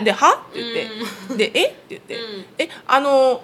[0.01, 0.05] え？
[0.05, 1.64] で「は?」って言って「でえ？
[1.66, 2.14] っ?」て言って。
[2.14, 3.42] うん「えあの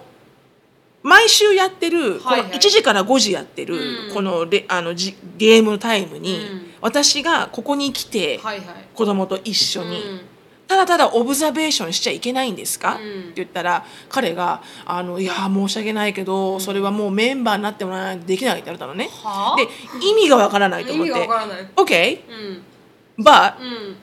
[1.01, 2.41] 毎週やってるこのはい。
[2.41, 3.75] はい1時から5時やってる
[4.09, 4.13] うん。
[4.13, 6.71] このレあのじゲームタイムにうん。
[6.81, 8.67] 私がここに来てはいはい。
[8.93, 10.21] 子供と一緒にうん。
[10.67, 13.19] ただただオブザベーションしちゃいけないんですか?」うん。
[13.21, 19.09] って言ったら彼が「あのいや申し訳ないけどそれはもうメンバーになってもらわないとできない」って言われたのね。
[19.23, 19.55] はあ？
[19.55, 19.69] で
[20.05, 21.13] 意味がわからないと意思って。
[21.13, 23.23] 味がわからない「OK うん。
[23.23, 23.95] But うん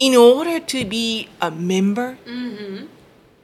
[0.00, 2.16] in order to be a member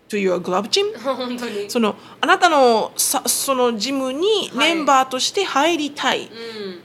[0.08, 0.86] to your club gym?
[0.98, 4.74] 本当にそのあなたのさそのジムにはい。
[4.74, 6.28] メンバーとして入りたい、うん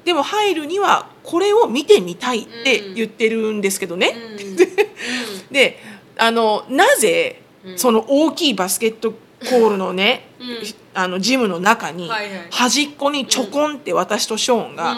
[0.04, 4.58] でも入るにはこれを見てみたいって言ってるんですけどね、うん
[5.54, 5.78] で
[6.18, 10.48] あのなぜうんその大きいバスケットコールのね、うん
[10.94, 12.48] あのジムの中にはいはい。
[12.50, 14.98] 端っこにちょこんって私とショーンが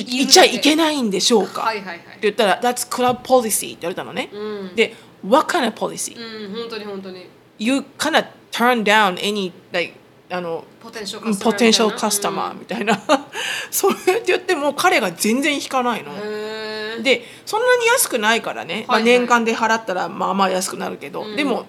[0.00, 1.86] いいちゃいけないんでしょうか、ってはいはい。
[1.86, 4.74] はい言ったら「That's club policy」って言われたのね、うん。
[4.74, 4.94] で
[5.26, 7.26] 「What kind of policy?、うん本当に本当に。
[7.58, 9.94] You kind of turn down any like
[10.28, 13.00] あのポテンシャルポテンシャルカカスタマーみたいな、
[13.70, 16.12] それって言っても彼が全然引かないの。
[17.02, 19.12] でそんなに安くないからね、まあ、はいはい。
[19.18, 21.36] 年間で払ったらまあまあ安くなるけど、うん。
[21.36, 21.66] でも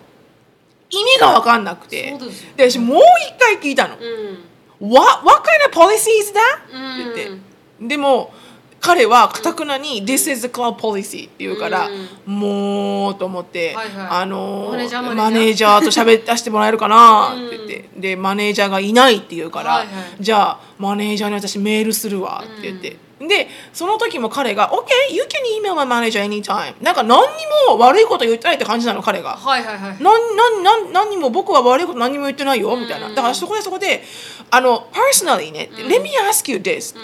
[0.89, 2.17] 意味が分かんなくて。
[2.17, 2.49] ですよ。
[2.57, 2.97] で私もう
[3.29, 3.95] 一回聞いたの。
[3.97, 4.43] うん
[4.79, 7.11] 「What, what kind of policy is that?」うん。
[7.11, 7.46] って言って
[7.81, 8.31] でも
[8.79, 11.89] 彼はかたくなに「This is the club policy」って言うから、
[12.25, 14.07] もうと思って、はいはい。
[14.21, 14.69] あの
[15.15, 19.87] マネージャーと喋らせてもらえるかな って言って、でマネージャーがいないって言うから、はいはい。
[20.19, 27.27] じゃあマネージャーに私メールするわって言って、ででその時も彼が「OK you can email my manager anytime」なんか何に
[27.67, 29.35] も悪いこと言ってないって感じなの彼が。
[29.35, 30.03] はいはいはい。
[30.03, 33.09] なんなんなん何にも僕は悪いこと何にも言ってないよみたいな。
[33.09, 34.03] だからそこでそこで
[34.51, 36.95] あの personally ね、Let me ask you this、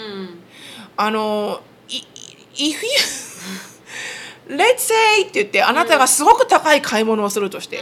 [0.96, 2.02] あのい
[2.54, 2.74] if you
[4.48, 7.78] let's say って言ってあなたがすごく高い買い物をするとして、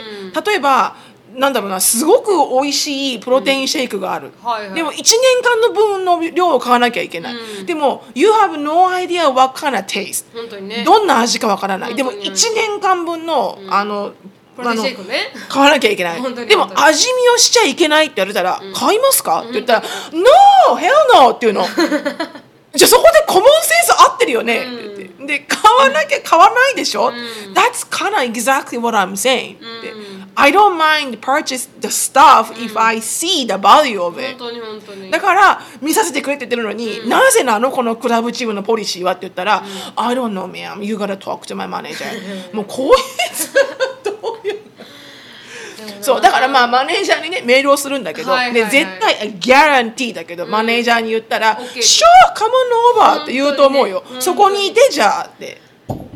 [0.46, 0.96] 例えば
[1.34, 2.30] なんだろうなすごく
[2.62, 4.74] 美味しいプロテインシェイクがある、はいはい。
[4.74, 5.04] でも1年
[5.42, 7.34] 間の分の量を買わなきゃいけない、
[7.66, 10.84] でも You have no idea what kind of taste 本当にね。
[10.84, 11.94] どんな味かわからない。
[11.94, 12.36] でも本当に。
[12.36, 14.12] 1年間分の、あの
[14.56, 15.32] プロテインシェイクね。
[15.48, 16.22] 買わなきゃいけない。
[16.46, 19.40] でも味見をしちゃいけないって言われたら、買いますか？
[19.40, 20.76] って言ったら「No!
[20.76, 21.64] Hell no!」っていうの
[22.74, 27.12] じゃあそこでコモンセンス合ってるよねって言ってで買わなきゃ買わないでしょ、
[27.54, 29.92] That's kind of exactly what I'm saying って、
[30.34, 39.62] I don't mind purchase the stuff if I see the value of 本 it 当に本当にだから見させてくれって言ってるのに、なぜなのこのクラブチームのポリシーはって言ったら、
[39.94, 44.01] I don't know ma'am you gotta talk to my manager もうこういうどういう
[46.02, 48.70] そうだからまあマネージャーにねメールをするんだけど、はいはいはい。
[48.70, 52.02] で絶対ギャランティーだけど、マネージャーに言ったら「OK Sure
[52.34, 55.60] come on over」って言うと思うよ、そこにいてじゃあって。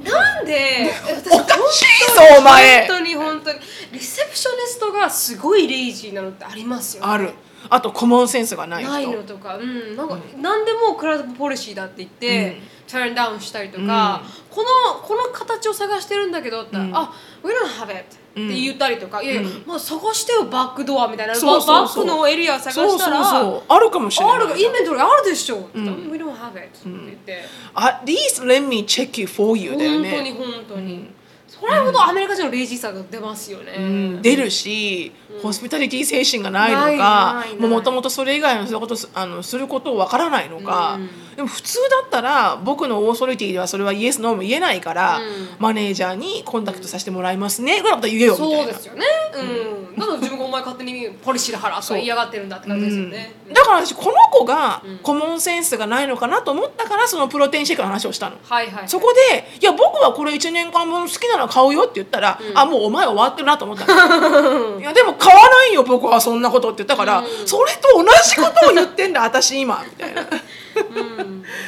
[0.05, 0.89] なんで？
[1.05, 2.87] 私おかしいぞお前。
[2.87, 3.59] 本当に本当に。
[3.93, 7.13] リセプショニストがすごいレイジーなのってありますよね。
[7.13, 7.31] ある。
[7.69, 8.93] あとコモンセンスがない人。
[8.93, 17.13] ないのとか、うん、なんか、何でもクラブポリシーだって言って、ターンダウンしたりとか、このこの形を探してるんだけどって、あ
[17.45, 21.35] We don't have it って言ったりとか、いやいや、まあ、探してよバックドアみたいな。
[21.35, 24.37] そうバックのエリア探したらあるかもしれない。
[24.37, 27.45] あるがインベントリーあるでしょ、って言ったら We don't have it って言って、
[27.75, 30.11] At least let me check it for you だよね。
[30.11, 31.11] 本当に本当に、
[31.49, 34.23] それほどアメリカ人のレイジーさが出ますよね、うん。
[34.23, 40.99] 出るし、ホスピタリティ精神がないのかもともとそれ以外のそういうことすあのすることをわからないのか、
[41.37, 45.21] でも普通だったら僕のオーソリティではそれはイエスノーも言えないから、
[45.59, 49.05] マネージャーにコンタクトさせてもらいますねぐらいのこと言えよみたいなそうですよね。
[49.35, 58.39] うん、なので自分がお前勝手にポリシーで払うとか嫌がってるんだって感じですよね、だから私この子がコモンセンスがないのかなと思ったからそのプロテインシェイクの話をしたの。
[58.43, 58.89] はいはい。
[58.89, 64.81] そこで「いや僕はこれ1年間分好きなの買うよ」って言ったら「あもうお前終わってるな」と思ったの。
[64.81, 66.77] いやでも買わないよ僕はそんなことって。
[66.77, 70.23] 言ったから、それと同じことを言ってんだ私今みたいな。
[70.23, 70.29] うん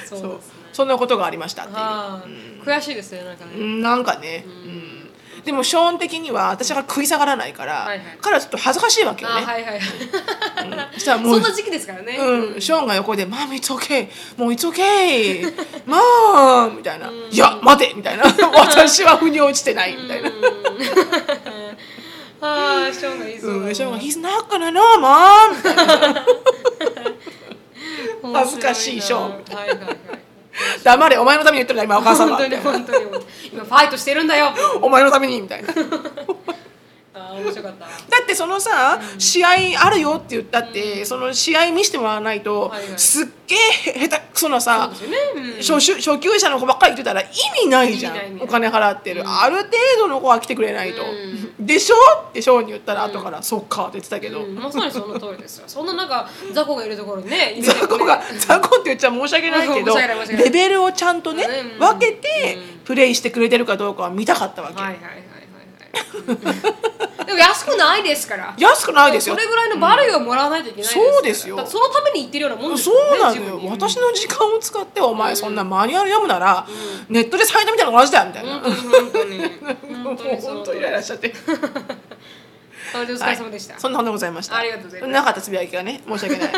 [0.09, 0.41] そう。
[0.73, 1.77] そんなことがありましたっていう。
[1.79, 3.81] はい悔しいですねなんかね、うん。
[3.81, 5.45] なんかね、うん。
[5.45, 7.89] でもショーン的には私が食い下がらないから、
[8.21, 9.81] 彼はちょっと恥ずかしいわけよね、あはいはいはい、
[10.93, 14.09] そしたらもう そんな時期ですからね、うん、ショーンが横で「マミ it's okay.
[14.37, 15.51] もう it's okay.
[15.87, 18.25] マーみたいな「いや待て!」みたいな
[18.59, 20.31] 「私は腑に落ちてない」みたいな。
[22.41, 23.67] ああショーンがいいそうだな。
[23.67, 26.27] うん、ショーンが「He's not gonna know mom」みたいな
[28.23, 29.21] 恥ずかしいショー。
[29.21, 29.99] ン面白いなはいはいはい
[30.83, 33.07] 「黙れお前のために言ってるんだ今お母さんは」本当に本当に。
[33.53, 34.53] 今ファイトしてるんだよ。
[34.83, 35.69] お前のために」みたいな。
[37.19, 37.87] あー面白かった。
[38.09, 42.99] だってそのさ、試合あるよって言ったって、その試合見せてもらわないと、はいはい。
[42.99, 44.95] すっげえ下手くそなさね、
[45.35, 45.53] うん。
[45.57, 47.27] 初初初級者の子ばっかり言ってたら意
[47.65, 48.17] 味ないじゃん。
[48.17, 48.31] 意味ない。
[48.31, 51.03] 意味ないお金払ってる、ある程度の子は来てくれないと、
[51.59, 51.97] でしょ
[52.29, 54.55] ってショーに言ったら後から、そっかって言ってたけど、うん。
[54.55, 55.65] まさにその通りですよ。
[55.67, 57.57] そんななんか雑魚がいるところ にね。
[57.61, 61.79] 雑魚が雑魚って言っちゃ申し訳ないけどレベルをちゃんとね、うん。
[61.79, 65.28] 分けてプレイしてくれてるかどうかは見たかったわけ、はいはいはい
[67.29, 68.55] でも安くないですから。
[68.57, 69.35] 安くないですよ。
[69.35, 71.13] それぐらいのバリューをもらわないといけないですから。
[71.13, 71.67] そうですよ。
[71.67, 73.11] そのために言ってるようなもんですそよ。
[73.11, 73.71] ねうなのよ。
[73.71, 76.67] 私の時間を使ってお前そんなマニュアル読むなら、
[77.09, 79.39] ネットでサイトみたいなの同じだよみたいな、本当に
[80.05, 81.35] 本当にもう本当イライラしちゃって
[82.95, 84.57] あお疲れ様でした、そんなことでございました。
[84.57, 85.13] ありがとうございます。
[85.13, 86.03] なかったつぶやきがね。
[86.09, 86.53] 申し訳ない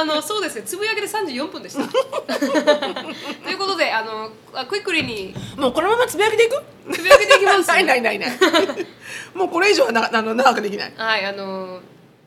[0.00, 0.62] あのそうですね。
[0.62, 1.84] つぶやきで34分でした。
[1.88, 5.34] ということであのあクイックリに。
[5.56, 6.62] もうこのままつぶやきでいく？
[6.92, 7.68] つぶやきでいきます。
[7.68, 8.30] ないないないない。
[9.34, 10.92] もうこれ以上はなあの長くできない。
[10.96, 11.80] はいあの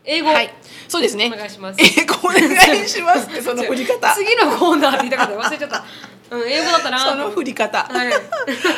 [0.08, 0.54] 英語、はい。
[0.88, 1.30] そうですね。
[1.34, 1.80] お願いします。
[1.82, 2.42] 英語お願
[2.84, 4.14] いしますってその振り方。
[4.16, 5.34] 次のコーナーって言いたかった。
[5.36, 5.86] 忘れちゃった、
[6.32, 7.00] うん、英語だったな。
[7.00, 7.84] その振り方。
[7.84, 8.14] はい。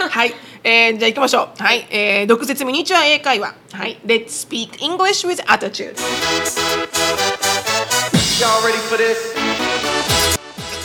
[0.10, 1.64] はい、えー、じゃあ行きましょう。
[1.64, 3.54] はい、えー、毒舌ミニチュア英会話。
[3.72, 4.00] はい。
[4.04, 5.96] Let's speak English with attitude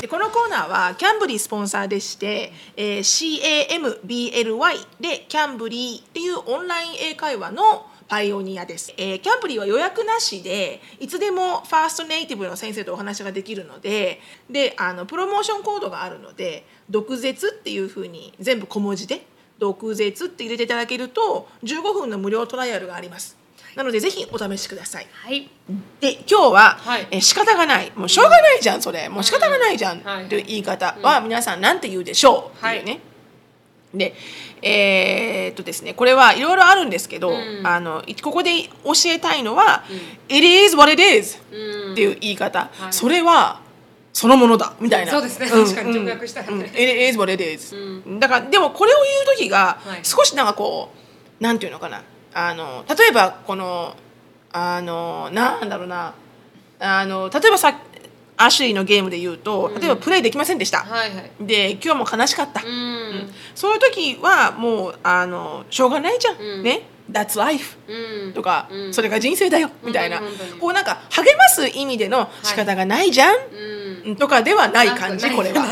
[0.00, 14.18] でこのコーナーはキャンブリースポンサーでして、えー、CAMBLY でキャンブリーっていうオンライン英会話のパイオニアです、えーキャンブリーは予約なしでいつでもファーストネイティブの先生とお話ができるので
[14.50, 19.24] であのプロモーションコードがあるので「毒舌」っていうふうに全部小文字で
[19.60, 23.43] 「毒舌」って入れていただけると15分の無料トライアルがあります。
[23.76, 25.06] なのでぜひお試しください。
[25.12, 25.48] はい。
[26.00, 27.08] で今日は、はい。
[27.10, 27.92] えー仕方がない。
[27.96, 29.08] もうしょうがないじゃんそれ。
[29.08, 30.42] もう仕方がないじゃん、はいとい。
[30.42, 32.58] う言い方は皆さんなんて言うでしょう。
[32.58, 33.00] っていうね、
[33.92, 34.14] で
[34.62, 37.66] えーっとですねこれはいろいろあるんですけど、ん。
[37.66, 39.84] あのいここで教えたいのは
[40.28, 41.92] 「It is what it is」うん。
[41.92, 42.92] っていう言い方、はい。
[42.92, 43.60] それは
[44.12, 44.74] そのものだ。
[44.78, 45.10] みたいな。
[45.10, 45.46] そうですね。
[45.46, 46.52] ん確かに直訳したらね。
[46.52, 46.60] うん。
[46.60, 50.00] うん It is what it is、うだからでもこれを言う時がはい。
[50.04, 50.90] 少しなんかこ
[51.40, 52.02] うなんていうのかな
[52.34, 53.94] あの例えばこの
[54.52, 56.14] あのなんだろうな。
[56.80, 57.78] あの例えばさ
[58.36, 61.30] アシュリーのゲームで言うと例えばプレイできませんでした、はいはい。
[61.40, 63.30] で今日も悲しかった、うん。
[63.54, 66.62] そういう時はもうあのしょうがないじゃん、うん。
[66.62, 66.88] ね。
[67.10, 68.32] That's life うん。
[68.32, 68.94] とか、うん。
[68.94, 69.70] それが人生だよ。
[69.84, 70.20] みたいな。
[70.58, 73.36] こうなんか励ます意味での仕方がないじゃん、
[74.06, 74.16] うん。
[74.16, 75.64] とかではない感じこれは。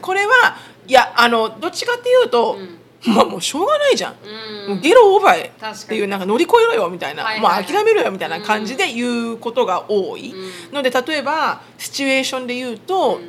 [0.00, 2.58] これはいやあのどっちかっていうと、
[3.06, 4.68] まあもうしょうがないじゃん、うん。
[4.70, 5.74] もうゲロオーバー確かに。
[5.74, 7.62] っていうなんか乗り越えろよみたいな、はいはいはい。
[7.62, 10.34] もう諦めろよみたいな感じで言うことが多い、
[10.72, 13.20] ので例えばシチュエーションで言うと、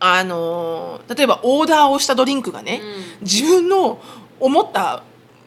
[0.00, 2.80] あのー例えばオーダーをしたドリンクがね、
[3.20, 3.98] 自分の
[4.38, 5.02] 思った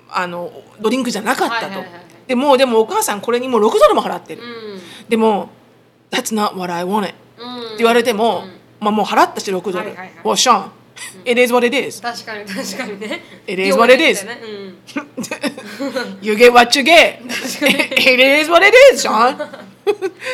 [0.09, 2.01] あのドリンクじゃなかったと、はいはいはいはい。
[2.27, 4.81] でもうでもお母さんこれにもう6ドルも払ってる、うん。
[5.09, 5.49] でも
[6.11, 8.43] 「That's not what I wanted」ってうん言われても、
[8.79, 10.11] まあ、もう払ったし6ドル「はいはいはい。
[10.23, 10.80] Well Sean
[11.25, 12.01] it is what it is.
[12.01, 13.21] 確かに確かにね。
[13.47, 14.25] It is what it is.
[14.25, 14.39] ね。
[14.43, 14.77] うん。
[16.21, 17.19] You get what you get.
[17.95, 19.35] it is what it is Sean.
[19.35, 19.39] っ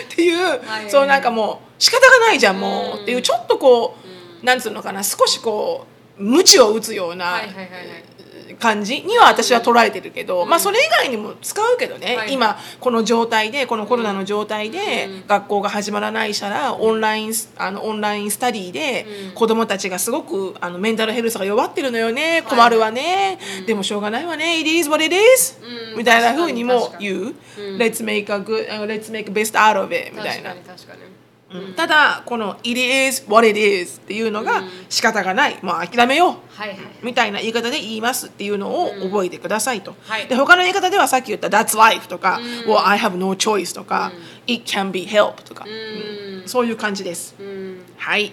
[0.09, 0.89] ていう、はい。
[0.89, 3.95] そうなんかもう仕方がないじゃんもう、っていうちょっとこ
[4.41, 5.85] う、なんつうのかな少しこ
[6.19, 8.16] う鞭を打つような、はいはいはいはい
[8.55, 12.33] 感じには私は捉えてるけど、まあそれ以外にも使うけどね、はい。
[12.33, 22.43] 今この状態でこのコロナの状態で学校が始まらないからオンラインスあのオンラインスタディで子供たちがすごくあのメンタルヘルスが弱ってるのよね。
[22.47, 24.59] 困るわね、でもしょうがないわね。
[24.59, 25.57] It is what it is、
[25.91, 25.97] うん。
[25.97, 27.35] みたいな風にも言う、
[27.77, 30.53] Let's make a good let's make best out of it みたいな。
[30.53, 31.16] 確かに確かに
[31.51, 31.73] うん。
[31.75, 36.59] ただこの「It is what it is」っていうのが仕方がない、もう諦めよう。
[36.59, 36.77] はいはい。
[37.03, 39.95] みたいな言い方で言いますっていうのを覚えてくださいと。
[40.07, 40.27] はい。
[40.27, 44.11] で他の言い方ではさっき言った「That's life」とか「well, I have no choice」とか
[44.47, 46.43] 「It can be help」とか、うん。
[46.47, 47.35] そういう感じです。
[47.39, 47.81] うん。
[47.97, 48.31] はい。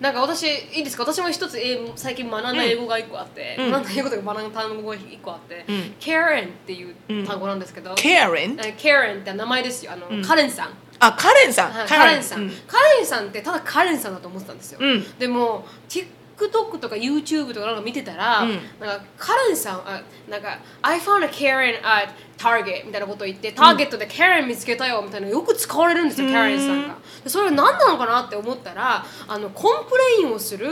[0.00, 0.44] なんか私
[0.74, 1.02] いいですか？
[1.02, 5.66] 私も一つ英語最近学んだ英語が一個あって、学んだ英語とか学んだ単語が一個あって、
[6.00, 8.58] Karen っていう単語なんですけど、Karen?
[8.64, 9.92] え Karen って名前ですよ。
[9.92, 10.68] あの、カレンさん
[11.00, 11.72] あ、カレンさん。
[11.72, 11.86] はい。
[11.88, 12.22] カレン。
[12.22, 12.50] さん、うん。
[12.66, 15.18] カレンさんってただカレンさんだと思ってたんですよ、うん。
[15.18, 22.10] でも TikTok とか YouTube とかなんか見てたら、なんかカレンさんあなんか I found a Karen at
[22.40, 26.96] Target みたいなことを言って、ターゲットで Karen 見つけたよみたいなよく使われるんですよ、カレンさんが。
[27.22, 30.66] でそれは何なのかなって思ったらあの complain をする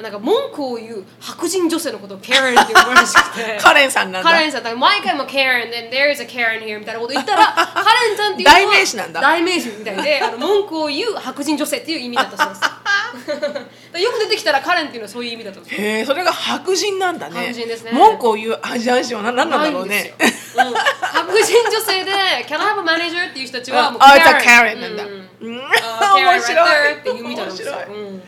[0.00, 3.58] なんか文句を言う白人女性のことを Karen って呼ぶらしくて。
[3.60, 4.30] カレンさんなんだ。
[4.30, 7.64] カレンさんだから毎回も Karen then there's a Karen here みたいなこと言ったら カ
[8.06, 9.20] レンさんっていうのは代名詞なんだ。
[9.20, 12.82] 代名詞みたいであの文句を言う白人女性っていう意味だったそうです。
[14.00, 15.74] よく出てきたらカレンっていうのはそういう意味だったんです。
[15.74, 17.40] よへえ、それが白人なんだね。
[17.40, 17.92] 白人ですね。
[17.92, 20.14] 文句を言うアジア人は何なんだろうね。
[20.18, 22.12] うん、あ白人女性で
[22.48, 25.04] can I have a manager っていう人たちはもうカレンなんだ。
[25.04, 25.21] うん。
[25.42, 27.18] うん面 right there って白い。
[27.18, 27.98] いう意味なんですよ面白い。
[27.98, 28.22] うん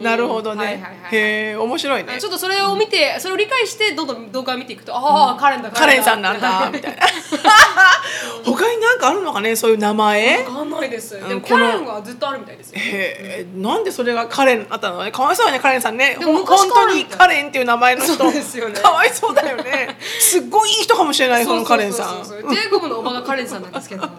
[0.00, 1.16] なるほどねはい。
[1.16, 2.26] へえ、面白いねち。
[2.26, 7.02] ょっとそれを見てそれを理解してどんどん動画を見ていくとああ、カレンだカレンさんなんだみたいな。
[8.44, 10.38] 他になんかあるのかね、そういう名前？
[10.44, 15.12] わかんないですでもキこのャレンはずっとあるみたいですよへえ、なんでそれがカレンだったのね？
[15.12, 16.18] かわいそうよね、カレンさんね。
[16.20, 18.14] 本当にカレンっていう名前の人。
[18.14, 19.96] そうですよねかわいそうだよね。
[20.18, 22.24] すっごいいい人かもしれない、このカレンさん。
[22.24, 24.10] ジェイコブのおばがカレンさんなんですけど本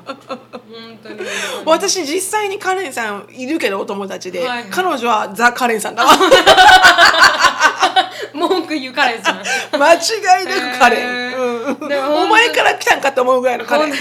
[1.04, 1.20] 当に
[1.66, 4.70] 私実際にカレンさんいるけどお友達で、はいはい。
[4.70, 6.12] 彼女はザ・カレンさんだわ。
[8.34, 9.40] 文句言うカレンさん
[9.80, 9.98] 間違
[10.44, 11.78] いなくカレン、へー。
[11.82, 11.88] うん。
[11.88, 13.92] でお前から来たんかと思うぐらいのカレン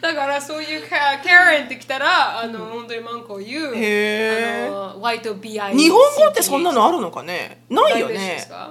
[0.00, 3.74] だからそういうキャキャレンってきたらあの本当に文句を言う。
[3.74, 4.74] へー。
[4.90, 7.62] あの Y と BI 日本語ってそんなのあるのかね？
[7.68, 8.38] ないよね。
[8.40, 8.70] すか？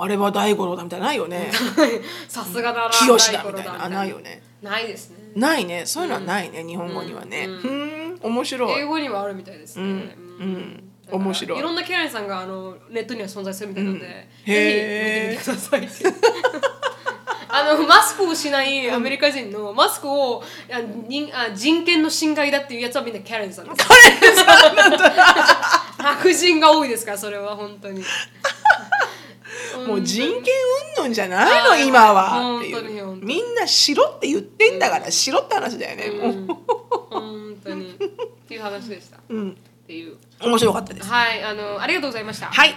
[0.00, 1.06] あれは大五郎だみたいな。
[1.06, 1.50] のないよね。
[2.28, 3.84] さすがだな清だみたいな。
[3.84, 4.42] あないよね。
[4.62, 5.86] ないですねないね。
[5.86, 7.46] そういうのはないね、日本語にはね。
[7.46, 8.18] うん。
[8.22, 8.80] 面白い。
[8.80, 11.58] 英語にはあるみたいですね、うん面白い。
[11.58, 16.10] いろんなキャレンさんがあのネットには存在するみたいなので、ぜへーひ見てみてください。
[16.10, 16.18] って
[17.50, 23.88] あのマスクをしないアメリカ人のマスクをあ人あ人権の侵害だっていうやつはみんなキャレンさんです。
[23.88, 24.46] カレンさん
[25.96, 28.04] 白人が多いですからそれは本当に
[29.86, 30.54] もう人権
[30.96, 32.58] 云々じゃないのはい今は。
[32.58, 36.56] っていうみんな白って言ってんだから白って話だよね、もう
[37.10, 37.92] 本当に。
[37.92, 37.96] っ
[38.48, 39.56] ていう話でした、っうん
[39.86, 40.16] ていう。
[40.40, 41.08] 面白かったです。
[41.08, 42.46] はいあのありがとうございました。
[42.46, 42.74] はい。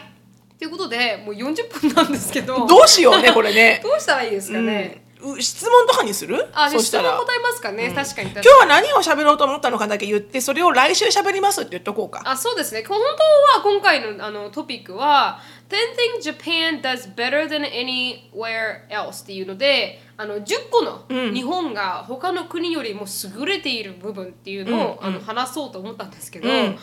[0.57, 2.65] ということでもう40分なんですけど。
[2.67, 3.81] どうしようねこれね。
[3.83, 6.47] どうしたらいいですかね、う質問とかにする？
[6.53, 7.15] あ質そしたら。
[7.15, 8.31] 問答えますかね、確かに確かに。
[8.33, 12.21] 今日は何を喋ろうと思ったのかだけ言ってそれを来週喋りますって言っとこうか。
[12.25, 12.83] あそうですね。
[12.87, 15.39] 本当は今回のあのトピックは
[15.71, 23.05] 10 things Japan does better than anywhere else っていうのであの10個の日本が他の国よりも
[23.39, 26.77] 優れている部分っていうのを、あの話そうと思ったんですけど、ん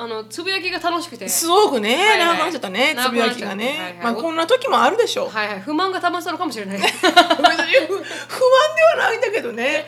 [0.00, 9.86] あのつぶやきが楽しくてすごくね、はいはい長くなっちゃったねつぶやきがね、まあこんな時もあるでしょう、はいはい不満がたまったのかもしれない不 不満ではないんだけどね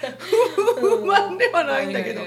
[0.79, 2.21] 不満ではないんだけど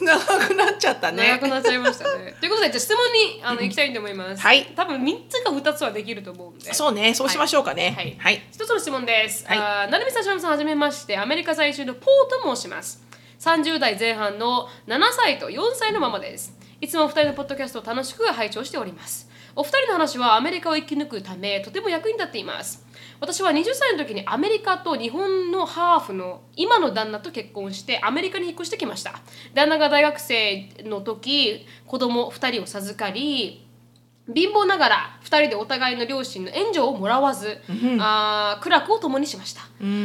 [0.00, 2.34] 長くなっちゃったね長くなっちゃいましたね。
[2.38, 4.42] ということで、じゃあ質問にあの行きたいと思います。
[4.42, 6.74] はい多分3つか2つはできると思うんで。
[6.74, 8.16] そうねそうしましょうかねはい。
[8.18, 9.46] はい一つの質問です。
[9.46, 11.16] はいあーなるみさん、しさん、はじめまして。
[11.16, 13.02] アメリカ在住のポーと申します。
[13.40, 16.61] 30代前半の7歳と4歳のママです。
[16.82, 19.30] いつもお二人のポッドキャストを楽しく拝聴しております。
[19.54, 22.84] お二人の話はアメリカを生き抜くためとても役に立っています。
[23.20, 29.20] 私は20歳の時にアメリカと日本のハーフの今の旦那と結婚してアメリカに引っ越してきました
[29.54, 33.68] 旦那が大学生の時子供2人を授かり
[34.32, 37.58] 貧乏ながら2人でお互いの両親の援助をもらわず、
[37.98, 39.62] あー苦楽を共にしました、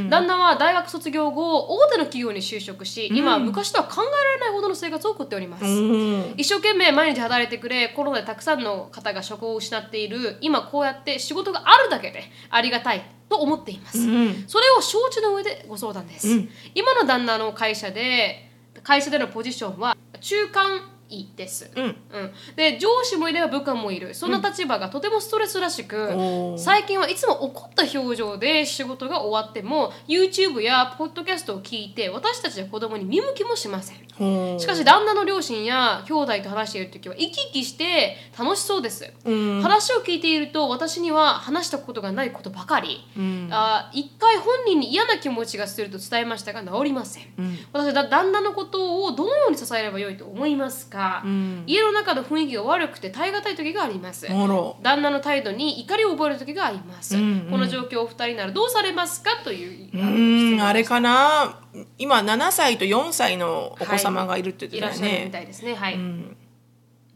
[0.09, 6.33] 旦那は大学卒業後大手の企業に就職し、今は昔とは考えられないほどの生活を送っております、うん。
[6.35, 10.37] 一生懸命毎日働いてくれコロナでたくさんの方が職を失っている。
[10.41, 13.99] 今こうやって仕事があるだけでありがたいと思っています、
[14.47, 16.27] それを承知の上でご相談です、
[16.73, 18.49] 今の旦那の会社で
[18.81, 21.83] 会社でのポジションは中間位です、うん。
[21.85, 21.95] うん、
[22.55, 24.13] で上司もいれば部下もいる。
[24.13, 26.57] そんな立場がとてもストレスらしく、おー。
[26.57, 33.97] 最近はいつも怒った表情で仕事が終わっても YouTube やポッドキャストを聞いて私たちや子供に見向きもしません。
[34.59, 39.61] しかし旦那の両親や兄弟と話している時は生き生きして楽しそうです、うん。
[39.61, 43.49] 話を聞いていると私には話したことがないことばかり、うん。
[43.51, 47.25] あ一回本人に嫌な気持ちがすると伝えましたが治りません、
[47.71, 50.96] 私はだ旦那のことをどのように支えればよいと思いますか、
[51.27, 51.63] ん。
[51.67, 54.27] 家の中の雰囲気が悪くて耐え難い時があります。
[54.81, 57.51] 旦那の態度に怒りを覚える時があります、うんうん。
[57.51, 61.59] この状況を二人ならどうされますかといううんあれかな。
[61.97, 65.75] 今7歳と4歳のお子様がいるって言いらってしゃるみったよね、たいですね。
[65.75, 66.37] はい、うん。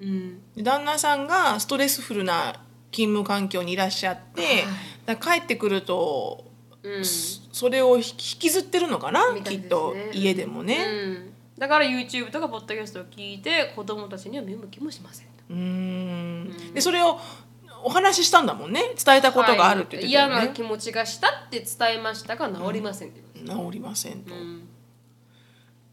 [0.02, 0.42] うん。
[0.56, 2.62] で旦那さんがストレスフルな
[2.92, 4.66] 勤務環境にいらっしゃって、
[5.06, 6.46] だから帰ってくると
[6.84, 7.06] うん。
[7.06, 9.42] それを引きずってるのかな、ね。
[9.42, 10.78] きっと家でもね。
[10.84, 15.28] うん、だから YouTube とかポッドキャストを聞いて子供たちには見向きもしません。
[15.28, 16.74] とうーん。
[16.74, 17.20] でそれを
[17.84, 18.82] お話ししたんだもんね。
[19.06, 20.42] 伝えたことがあるって言ってたよね、はい。
[20.42, 24.68] 嫌な気持ちがしたって伝えましたが治りませんって言いま治りませんと、すうん。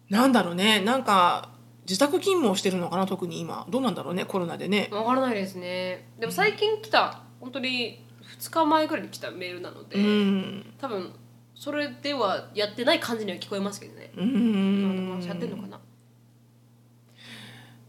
[0.09, 0.81] なんだろうね。
[0.81, 1.51] なんか
[1.83, 3.66] 自宅勤務をしてるのかな特に今。
[3.69, 4.89] どうなんだろうねコロナでね。
[4.91, 6.09] わからないですね。
[6.19, 8.07] でも最近来た本当に
[8.41, 10.75] 2日前ぐらいに来たメールなので、うん。
[10.79, 11.12] 多分
[11.59, 15.09] それではやってない感じには聞こえますけどね、うーん。
[15.09, 15.80] まあやってんのかな？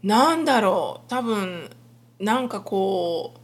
[0.02, 1.08] なんだろう。
[1.08, 1.70] 多分
[2.18, 3.34] なんかこ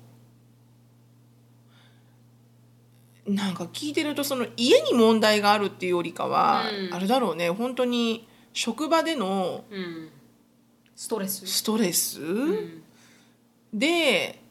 [3.25, 6.95] うなんか聞いてるとその家に問題があるっていうよりかは、うん。
[6.95, 7.51] あれだろうね。
[7.51, 10.11] 本当に職場でのうん。
[10.97, 11.47] ストレス。
[11.47, 12.83] ストレス、うん。
[13.73, 14.43] で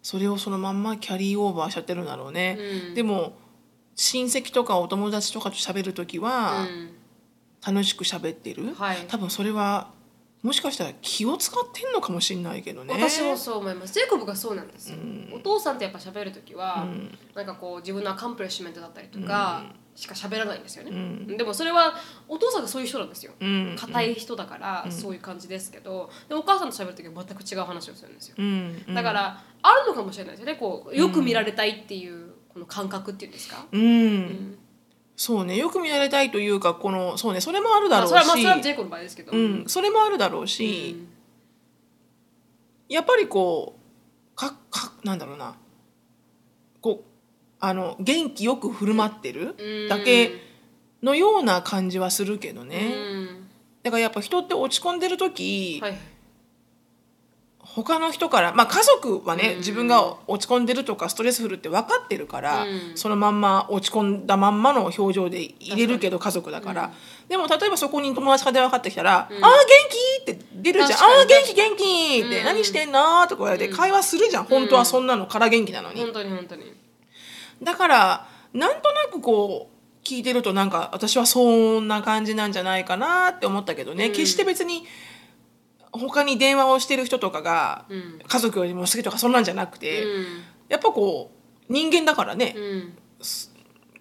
[0.00, 2.56] それをそのまんまキャリーオーバーしちゃってるんだろうね、
[2.88, 2.94] うん。
[2.94, 3.41] でも
[3.94, 6.90] 親戚とかお友達とかと喋る時はうん。
[7.64, 8.96] 楽しく喋ってる、はい。
[9.06, 9.92] 多分それは
[10.42, 12.92] もしかしたら気を使ってんのかもしれないけどね。
[12.92, 13.94] 私もそう思います。
[13.94, 14.96] ジェイコブがそうなんですよ、
[15.32, 17.16] お父さんってやっぱ喋る時は、ん。
[17.36, 19.62] なんかこう自分のアカンプレッシュメントだったりとか
[19.94, 21.36] しか喋らないんですよね、ん。
[21.36, 21.94] でもそれは
[22.26, 23.32] お父さんがそういう人なんですよ。
[23.38, 23.76] うん。
[23.78, 26.10] 硬、い人だからそういう感じですけど。
[26.28, 28.84] でもお母さんと喋る時は全く違う話をするんですよ、うん。
[28.92, 30.56] だからあるのかもしれないですよね。
[30.56, 32.21] こうよく見られたいっていう
[32.52, 34.58] この感覚っていうんですか、うん、
[35.16, 35.56] そうね。
[35.56, 37.40] よく見られたいというかこのそうね。
[37.40, 40.96] それもあるだろうし、まあそれはまあジェイコブの場合ですけど、うん、それもあるだろうし、
[42.88, 45.56] やっぱりこうかかなんだろうな。
[46.80, 47.08] こう
[47.60, 49.88] あの元気よく振る舞ってるうん。
[49.88, 50.32] だけ
[51.02, 53.48] のような感じはするけどうね、ん。
[53.82, 55.98] だからやっぱ人って落ち込んでる時、はい
[57.74, 59.58] 他の人からまあ家族はね、うん。
[59.58, 62.92] 自分が落ち込んでるとかストレスフルって分かってるから、うん。
[62.96, 66.92] そのまんま落ち込んだまんまの表情で入れるけど家族だから、
[67.28, 69.38] でも例えばそこに友達が電話かかってきたら「ああ元
[70.26, 71.14] 気!」って出るじゃん「確かに。
[71.14, 72.44] ああ元気元気!」って「うん。
[72.44, 76.74] 何してんの?」とか言われて会話するじゃん、本当はそんなのから元気なのに、本当に本当に。
[77.62, 84.84] だからなんとなくこう聞いてるとなんか私はそんな感じなんじゃないかなって思ったけどね、決して別に
[85.92, 88.18] 他に電話をしてる人とかがうん。
[88.26, 90.24] 家族よりも好きとかそんなんじゃなくて、うん。
[90.68, 91.30] やっぱこ
[91.68, 92.94] う人間だからね、うん。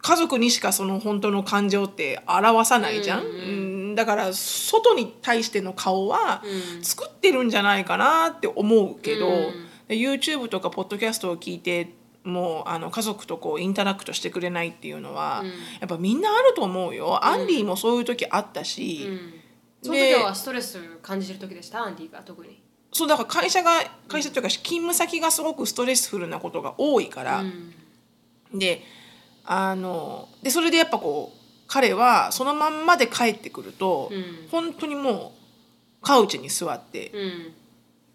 [0.01, 3.29] 家族にしかその本当の感情って表さないじゃん、うんう
[3.67, 6.83] んだから外に対しての顔はうん。
[6.83, 9.27] 作ってるんじゃないかなって思うけど、
[9.89, 15.47] YouTube とかポッドキャストを聞いてもうあの家族とこうインタラクトしてくれないっていうのは、うん。
[15.49, 15.53] や
[15.85, 17.25] っぱみんなあると思うよ。
[17.25, 19.40] アンディもそういう時あったし、うん
[19.81, 21.83] その時はストレス感じてる時でした？
[21.83, 22.61] アンディが特に。
[22.93, 28.59] そうだから会社が会社というか勤務先がすごくストレスフルなことが多いから、うん。
[28.59, 28.81] で
[29.45, 34.47] あのでそれでやっぱこう彼はそのまんまで帰ってくると、うん。
[34.51, 35.33] 本当にも
[36.01, 37.11] うカウチに座って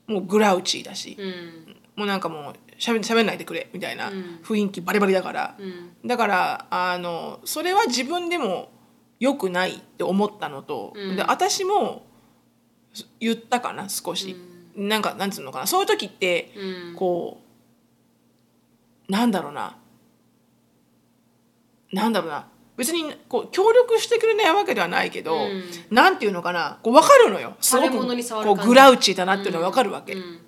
[0.09, 0.15] うん。
[0.15, 1.77] もうグラウチーだし、うん。
[1.97, 4.41] もうなんかもうしゃべしゃべんないでくれみたいなうん。
[4.45, 6.07] 雰囲気バリバリだから、うん。
[6.07, 8.71] だからあのそれは自分でも
[9.19, 11.17] 良くないって思ったのと、うん。
[11.17, 12.05] で私も
[13.21, 14.37] 言ったかな少し、
[14.75, 16.97] なんかなんつうのかなそういう時って、うん。
[16.97, 17.41] こ
[19.09, 19.77] うなんだろうな。
[21.93, 22.49] なんだろうな。
[22.77, 25.65] 別にこう協力してくれないわけではないけど、うん。
[25.91, 26.79] なんていうのかな。
[26.83, 27.57] こう分かるのよ。
[27.61, 27.93] すごく
[28.45, 30.41] こうグラウチーだなっていうのが分かるわけ、うん。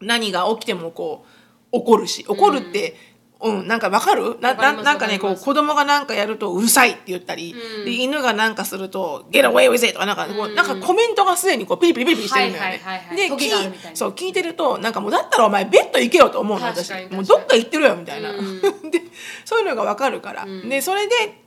[0.00, 1.26] 何が起きてもこ
[1.72, 2.96] う怒るし怒るって、
[3.44, 4.38] うんなんか分かる？
[4.40, 7.84] なななんかねこう子供がなんかやるとうるさいって言ったり、うん。
[7.84, 10.54] で犬がなんかすると「Get away with it」とかなんかこう、うん。
[10.54, 12.80] なんかコメントがすでにこうピリピリピリピリしてるのよね。
[13.14, 16.90] でそう聞いてるとなんかもうだったらお前ベッド行けよと思うの私。
[17.10, 18.60] もうどっか行ってるよみたいな、うん。
[18.90, 19.02] で
[19.44, 20.68] そういうのが分かるから、ん。
[20.68, 21.42] でそれで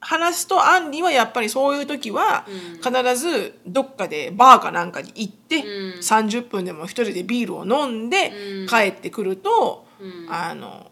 [0.00, 2.92] 話すとアンディはやっぱりそういう時はうん。
[2.94, 5.64] 必ずどっかでバーかなんかに行って、うん。
[6.00, 8.32] 30分でも一人でビールを飲んで
[8.62, 8.66] うん。
[8.66, 10.26] 帰ってくると、うん。
[10.30, 10.91] あの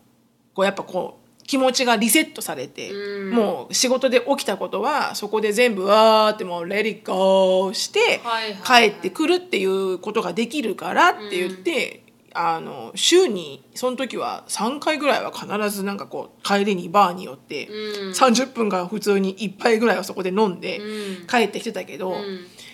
[0.54, 1.20] こうやっぱこう
[1.50, 3.34] 気持ちがリセットされて、うん。
[3.34, 8.90] もう仕事で起きたことはそこで全部わーってもう「レディゴー」してはいはいはい。
[8.92, 18.10] 帰ってくるっていうことができるからって言って、あの週にその時は3回ぐらいは必ずなんかこう帰りにバーに寄って、うん。
[18.10, 21.26] 30分間普通に1杯ぐらいはそこで飲んでうん。
[21.26, 22.14] 帰ってきてたけど、ん。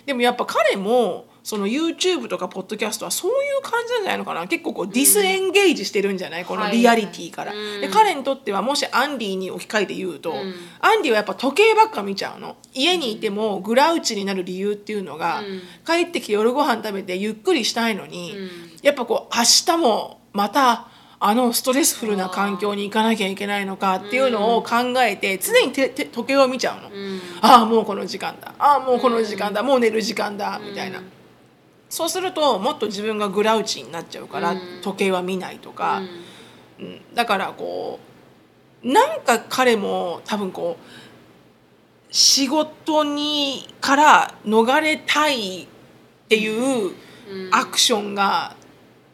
[0.04, 4.48] でもやっぱ彼もその YouTube とかポッドキャストはそういう感じなんじゃないのかな。
[4.48, 7.52] 結構こうディスエンゲージしてるんじゃない、このリアリティから。
[7.52, 10.54] で彼にとってはもしアンディに置き換えて言うと、ん。
[10.80, 12.56] アンディはやっぱ時計ばっか見ちゃうの。
[12.74, 15.62] 家にいてもグラウチになる理由っていうのが、うん。
[15.86, 18.50] 帰ってきて夜ご飯食べてゆっくりしたいのに、うん。
[18.82, 20.88] やっぱこう明日もまた
[21.20, 27.20] あのストレスフルな環境に行かなきゃいけないのかっていうのを考えて常にてて時計を見ちゃうの、うん。
[27.40, 28.52] ああもうこの時間だ。
[28.58, 30.58] ああもうこの時間だ、もう寝る時間だ。
[30.58, 31.00] みたいな、
[31.96, 34.58] そうするともっと自分がグラウチになっちゃうから、うん。
[34.82, 36.02] 時計は見ないとか、
[36.78, 36.84] うん。
[36.84, 37.14] うん。
[37.14, 37.98] だからこ
[38.84, 40.84] うなんか彼も多分こう
[42.10, 45.66] 仕事にから逃れたいっ
[46.28, 46.92] ていう
[47.50, 48.54] アクションが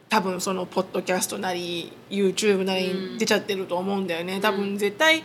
[0.09, 5.23] 多分そのポッドキャストなり YouTube なりに出ちゃってると思うんだよね、多分絶対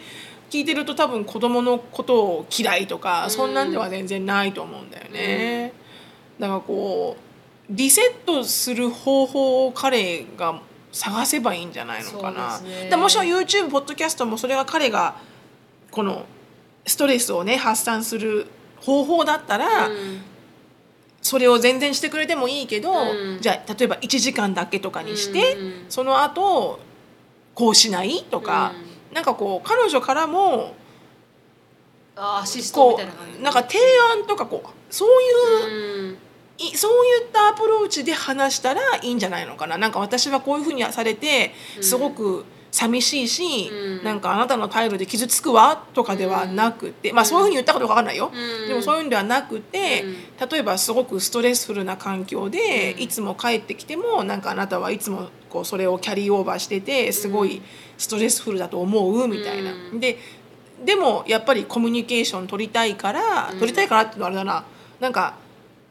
[0.48, 5.72] 聞いてると多分子供のことを嫌いとか、そんなんでは全然ないと思うんだよね、
[6.38, 7.27] だからこう
[7.70, 10.60] リセットする方法を彼が
[10.92, 12.90] 探せばいいんじゃないのかな、ですね。
[12.90, 15.16] でもちろん YouTube ポッドキャストもそれが彼が
[15.90, 16.24] この
[16.86, 18.46] ストレスをね発散する
[18.80, 20.20] 方法だったら、うん。
[21.20, 23.38] それを全然してくれてもいいけど、うん。
[23.40, 26.80] じゃあ例えば1時間だけとかにして、うんうんその後
[27.54, 28.72] こうしないとか、
[29.12, 30.76] なんかこう彼女からも
[32.14, 33.38] あアシストみこたいな感じ。
[33.40, 33.78] うなんか提
[34.14, 36.16] 案とかこうそういう、
[36.74, 39.78] そういったアプローチで話したらいいんじゃないのかな。
[39.78, 44.04] なんか私はこういうふうにされてすごく寂しいし、うん。
[44.04, 48.68] なんかあなたの態度で傷つくわとかではなくて、まあそういうふうに言ったかどうかわかんないよ、うん。
[48.68, 50.48] でもそういうんではなくて、うん。
[50.48, 53.02] 例えばすごくストレスフルな環境で、うん。
[53.02, 57.62] いつも帰ってきてもなんかあなたはいつもこうそれをキャリーオーバーしててすごい
[57.96, 59.72] ストレスフルだと思うみたいな。
[59.72, 60.00] うん。
[60.00, 60.18] で
[60.84, 63.58] でもやっぱりコミュニケーション取りたいから、うん。
[63.58, 64.64] 取りたいからっていうのはあれだな。
[65.00, 65.34] なんか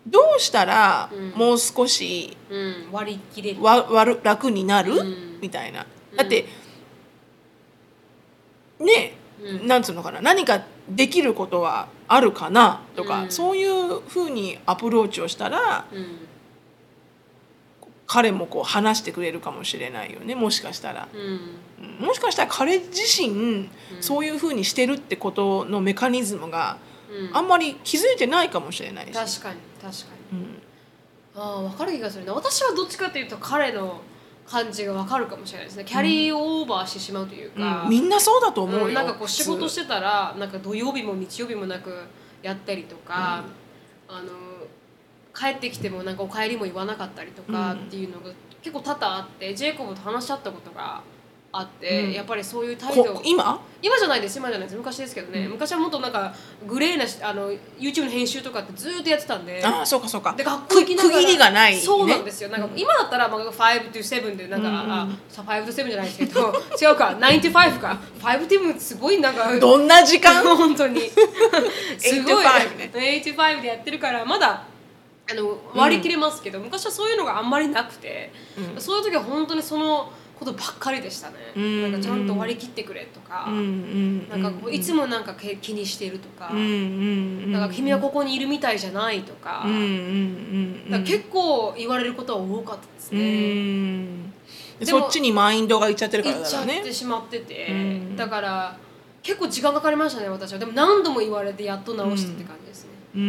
[0.08, 1.30] どうしたらうん。
[1.32, 2.88] もう少しうん。
[2.92, 3.60] 割り切れる？
[4.24, 5.40] 楽になる、うん。
[5.42, 5.86] みたいな。
[6.16, 6.46] だって、
[8.80, 9.68] ねうん。
[9.68, 10.22] なんつうのかな？
[10.22, 12.82] 何かできることはあるかな？
[12.96, 13.32] とか、うん。
[13.32, 16.20] そういうふうにアプローチをしたらうん。
[18.10, 21.10] 彼もこう話してくれるかもしれないよねもしかしたら。
[21.14, 21.22] うん。
[22.00, 22.06] うん。
[22.08, 23.68] もしかしたら彼自身、
[24.00, 26.78] そういうふうにしてるってことのメカニズムが
[27.10, 27.38] うん。
[27.38, 29.14] あんまり気づいてないかもしれないし。
[29.14, 30.40] 確かに確かに。
[30.40, 30.62] うん。
[31.36, 32.34] ああ分かる気がするな。
[32.34, 34.02] 私はどっちかというと彼の
[34.48, 35.86] 感じが分かるかもしれないですね。
[35.86, 37.90] キャリーオーバーしてしまうというか、うん。
[37.90, 38.86] みんなそうだと思うよ。
[38.88, 41.94] うんなんかこう仕事してたらなんか土曜日も日曜日もなく
[42.42, 43.44] やったりとか、
[44.08, 44.30] あの
[45.36, 48.32] 帰ってきてもなんかお帰りも言わなかったりとかうんっていうのが
[48.62, 51.02] 結構多々あってジェイコブと話し合ったことが
[51.60, 53.04] あって、やっぱりそういう態度。
[53.04, 53.60] こ今？
[53.82, 54.38] 今じゃないです。
[54.38, 54.78] 今じゃないです。
[54.78, 56.34] 昔ですけどね、昔はもっとなんか
[56.68, 59.64] グレーなしあの YouTube の編集とかってずーっとやってたんで。
[59.64, 60.34] ああそうかそうか。
[60.38, 61.16] で学校行きながら。
[61.16, 61.80] 区切りがないね。
[61.82, 62.50] そうなんですよ。
[62.50, 66.54] なんか今だったら、まあ、5 to 7でなんか、あさ5 to 7じゃないですけど。
[66.82, 67.16] 違うか。
[67.20, 68.00] 9 to 5か。
[68.22, 70.44] 5 to 7すごいなんかどんな時間？
[70.58, 71.02] 本当に。
[71.98, 72.46] すごい。
[72.46, 74.64] 8 to 5ね8 to 5でやってるからまだ
[75.30, 78.32] あの割り切れますけど、昔はそういうのがあんまりなくて、
[78.78, 89.68] そういう時は本当にそのことばっかりでしたね、んなんかちゃんと割り切ってくれとか、うんうんなんかこういつもなんかけ気にしているとか、うんうんなんか君はここにいるみたいじゃないとか,、か
[90.90, 94.28] ら結構言われることは多かったですうね。
[94.86, 98.16] そっちにマインドがいっちゃってるから言っちゃってしまってて、うん。
[98.16, 98.78] だから
[99.24, 100.60] 結構時間かかりましたね私は。
[100.60, 102.87] でも何度も言われてやっと直したって感じです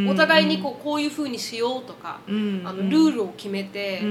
[0.09, 2.63] お互いにこうこういうふうにしようとか、うん。
[2.65, 4.03] あのルールを決めて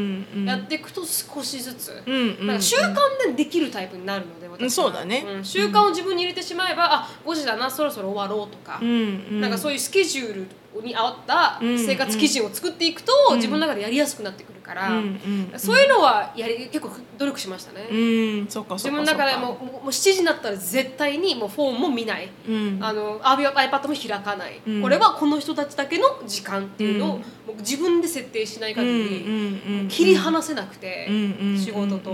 [0.46, 2.04] やっていくと少しずつ、
[2.42, 2.96] なんか習慣
[3.28, 4.70] でできるタイプになるので私は。
[4.70, 5.40] そうだね。
[5.40, 5.46] ん。
[5.46, 10.34] 習慣を自分に入れてしまえば、あ5時だなそろそろ終わろうとか、なんかそういうスケジュー
[10.76, 11.78] ルに合ったうん。
[11.80, 17.88] 生活基準を作っていくと、自分の中でやりやすくなってくるから、うんうんそういうのはやり結構努力しましたね。
[17.90, 17.96] う
[18.44, 22.80] んそっか自分の中でももうもう7時になったら絶対にもうフォンも見ない、うん。
[22.82, 24.82] あの iPad も開かない、うん。
[24.82, 27.22] これはこの人たちだけの時間っていうのを、うん。
[27.22, 31.58] もう自分で設定しない限り、うん切り離せなくて、うん。
[31.58, 32.14] 仕事と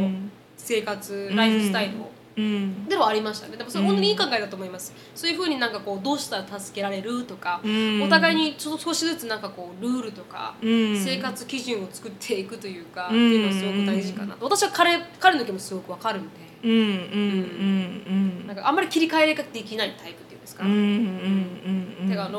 [0.57, 2.12] 生活、ライフスタイルを。
[2.35, 2.85] うん。
[2.87, 3.57] ではありましたね。
[3.57, 8.01] でもそれ本当にいい考えだと思います、そういうふうになんかこうどうしたら助けられるとか、うん。
[8.03, 10.97] お互いにちょっと少しずつなんかこうルールとか、うん。
[10.97, 13.27] 生活基準を作っていくというか、うん。
[13.27, 14.45] っていうのはすごく大事かなと。
[14.45, 16.29] 私は彼彼の気もすごくわかるんで、
[16.63, 16.85] うんうんう
[18.43, 22.09] んなんかあんまり切り替えができないタイプっていうんですか、うんうんうんうん。
[22.09, 22.29] てか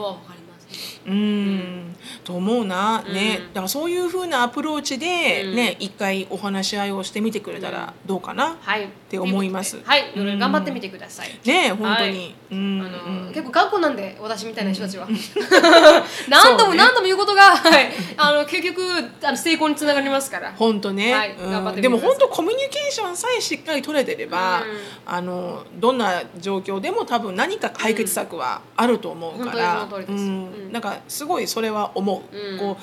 [1.06, 1.94] うん、
[2.24, 3.38] と思うな、ね。
[3.40, 3.46] うん。
[3.48, 5.56] だからそういうふうなアプローチでうん。
[5.56, 8.84] ね、一回お話し合いをしてみてくれたらどうかな、はい。
[8.84, 9.80] って思います。
[9.84, 10.12] はい。
[10.16, 12.78] 頑張ってみてください、ね本当に、あうん。
[12.78, 12.90] のう
[13.30, 13.32] ん。
[13.32, 15.06] 結構頑固なんで私みたいな人たちは。
[16.28, 18.82] 何度も何度も言うことが、はい、あの結局
[19.22, 20.52] あの成功につながりますから。
[20.56, 21.32] 本当ね、はい。
[21.32, 21.50] うん。
[21.50, 24.78] 頑張ってでも本当コミュニケーションさえしっかり取れてれば、うん。
[25.06, 30.24] あのどんな状況でも多分何か解決策はあると思うから、その通りです。
[30.24, 30.52] うん。
[30.52, 30.72] うん。
[30.72, 32.58] なんかすごいそれは思う、うん。
[32.58, 32.82] こう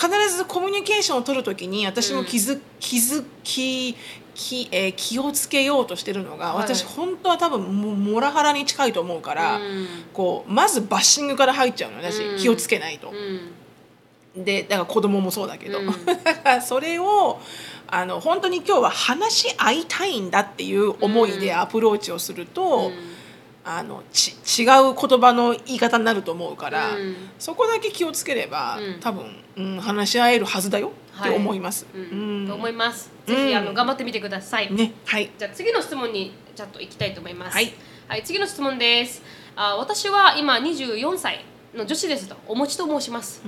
[0.00, 3.96] 必ずコミュニケーションを取るときに私も気づ,、気づき
[4.34, 6.62] き、えー気をつけようとしてるのが、はい。
[6.62, 9.86] 私本当は多分もモラハラに近いと思うから、うん。
[10.12, 12.38] こうまずバッシングから入っちゃうの私、うん。
[12.38, 13.10] 気をつけないと。
[13.10, 14.44] うん。
[14.44, 15.86] でだから子供もそうだけど、うん。
[16.06, 17.40] だからそれを
[17.88, 22.92] あの本当に今日は話し合いたいんだっていう思いでアプローチをすると、
[23.70, 24.30] あのち
[24.62, 31.86] 違う言葉の言い方になると思うから、うんそこだけ気をつければ、うん多分、うん、話し合えるはずだよって思います。
[31.94, 33.10] うんうんと思います。
[33.26, 34.72] うんぜひあの頑張ってみてください。
[34.72, 37.54] ねはいじゃあ次の質問にちょっと行きたいと思います。
[37.54, 37.72] はい、
[38.08, 39.22] はい、次の質問です。
[39.54, 41.44] あ私は今24歳
[41.74, 43.42] の女子ですとお持ちと申します。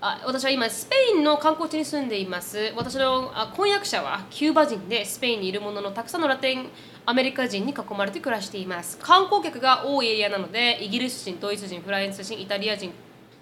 [0.00, 6.66] あ私は今スペインの観光地に住んでいます私のあ婚約者はキューバ人でスペインにいるもののたくさんのラテン
[7.08, 8.98] アメリカ人に囲まれて暮らしています。
[8.98, 12.92] 観光客が多いエリアなのでイギリス人ドイツ人フランス人イタリア人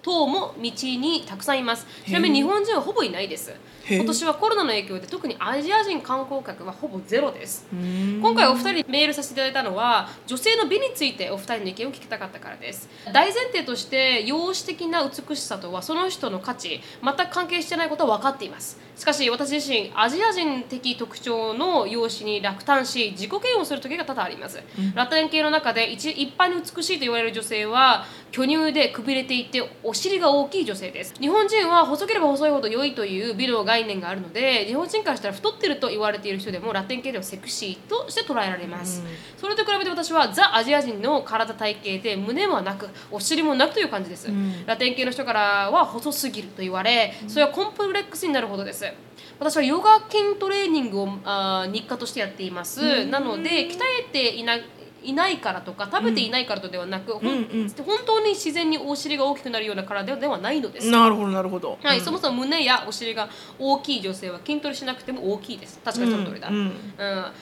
[0.05, 1.87] 等も道にたくさんいます。
[2.05, 3.55] ちなみに日本人はほぼいないです。
[3.89, 7.67] 今年はコロナの影響で特にアジア人観光客はほぼゼロです。
[7.73, 8.19] うん。
[8.21, 12.87] 今回お二人にメールさせていただいたのは女性の美についてお二人の意見を聞きたかったからです。
[13.11, 18.79] 大前提として容姿的な美しさとはその人の価値全く関係してないことは分かっています。
[18.95, 28.05] しかし私自身アジア人的特徴の容姿に落胆し自己嫌悪する時が多々あります、ラテン系の中で一一般に美しいと言われる女性は
[28.35, 31.13] 巨乳でくびれていてお尻が大きい女性です。
[31.21, 39.01] 日本人は細ければ細いほど良いという美の概念があるので日本人からしたら太ってると言われている人でもラテン系ではセクシーとして捉えられます、
[39.37, 44.29] それと比べて私はザ・アジア人の体体型で胸もなくお尻もなくという感じです、
[44.65, 48.83] ラテン系の人からは細すぎると言われそれはコンプレックスになるほどです。
[49.37, 54.63] 私はヨガ筋トレーニングをあー日課としてやっています、なので鍛えていない
[55.05, 57.31] いないからとか食べていないからとではなく、うんう
[57.65, 61.77] ん本当に自然にお尻が大きくなるような体ではないのです、なるほどなるほど。
[61.81, 63.29] はい、そもそも胸やお尻が
[63.59, 65.79] 大きい女性は筋トレしなくても大きいです。
[65.83, 66.71] 確かにその通りだ、うん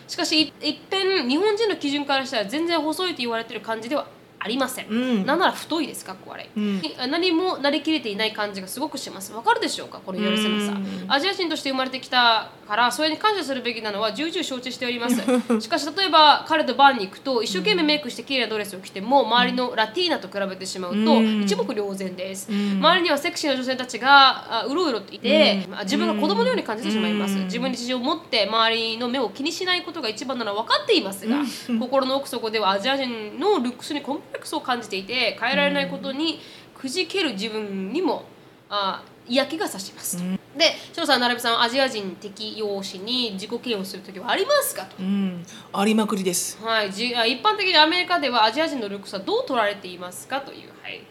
[0.07, 4.07] しかしい一遍日本人の基準からしたら全然細いと言われてる感じでは
[4.44, 5.26] ありません、うん。
[5.26, 6.14] なんなら太いですか？
[6.14, 6.82] っこ悪い、ん。
[7.10, 9.32] 何もなりきれていない感じがすごくします。
[9.32, 10.02] わかるでしょうか？
[10.06, 10.78] この許せなさ、
[11.08, 15.16] アジア人として生まれてきたからそれに感謝するべきなのは重々承知しております。
[15.62, 31.38] しかし例えば彼とバーに行くと一生懸命メイクして綺麗なドレスを着ても周りのラティーナと比べてしまうと一目瞭然です、周りにはセクシーな女性たちがあうろうろといて、まあ自分が子供のように感じてしまいます、自分に事情を持って周りの目を気にしないことが一番なのは分かっていますが、
[31.80, 36.40] 心の奥底ではアジア人のルックスにコンプレックスを感じていて変えられないことに
[36.76, 38.26] くじける自分にも
[38.70, 40.18] あ嫌気がさします、
[40.58, 44.98] で翔さん並さんアジア人適用詞に自己嫌悪する時はありますかと？
[45.00, 45.46] うん。
[45.72, 46.62] ありまくりです。
[46.62, 51.02] はい、じあ一般的にアメリカではアジア人のルックスはどう取られていますかという、はい。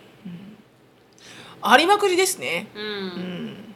[1.63, 2.67] ありまくりですね。
[2.75, 3.75] うん。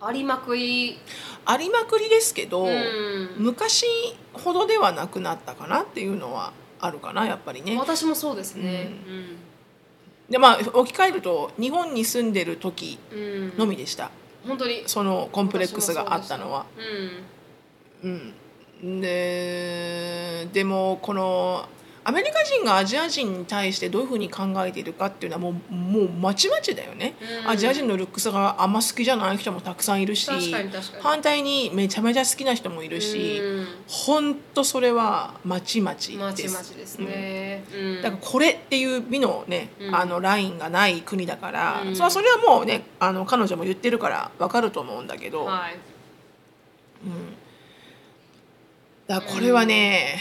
[0.00, 0.98] ありまくり、
[1.44, 3.84] ありまくりですけど、うん、昔
[4.32, 7.76] ほどではなくなったかなっていうのはあるかなやっぱりね。
[7.78, 8.90] 私もそうですね。
[10.28, 13.22] でまあ置き換えると日本に住んでる時うん、う
[13.54, 14.10] んのみでした、
[14.46, 14.82] 本当に？
[14.86, 16.66] そのコンプレックスがあったのは。
[18.02, 18.34] うん。
[18.82, 21.68] うん、ででもこの
[22.08, 27.50] アメリカ人がアジア人に対してどういうふうに考えているかっていうのはもうもうまちまちだよね、うん。
[27.50, 30.30] アジア人のルックスがあんま好きじゃない人もたくさんいるし
[31.02, 33.66] 反対にめちゃめちゃ好きな人もいるし、うん。
[33.86, 36.18] ほんとそれはまちまちです。
[36.18, 37.62] まちまちですね。
[37.74, 38.02] うん。
[38.02, 39.94] だからこれっていう美のね、うん。
[39.94, 41.94] あのラインがない国だから、うん。
[41.94, 45.76] それはそれはもうねあの彼女も言ってるからわかると思うんだけど、はい。
[49.06, 50.16] だからこれはね、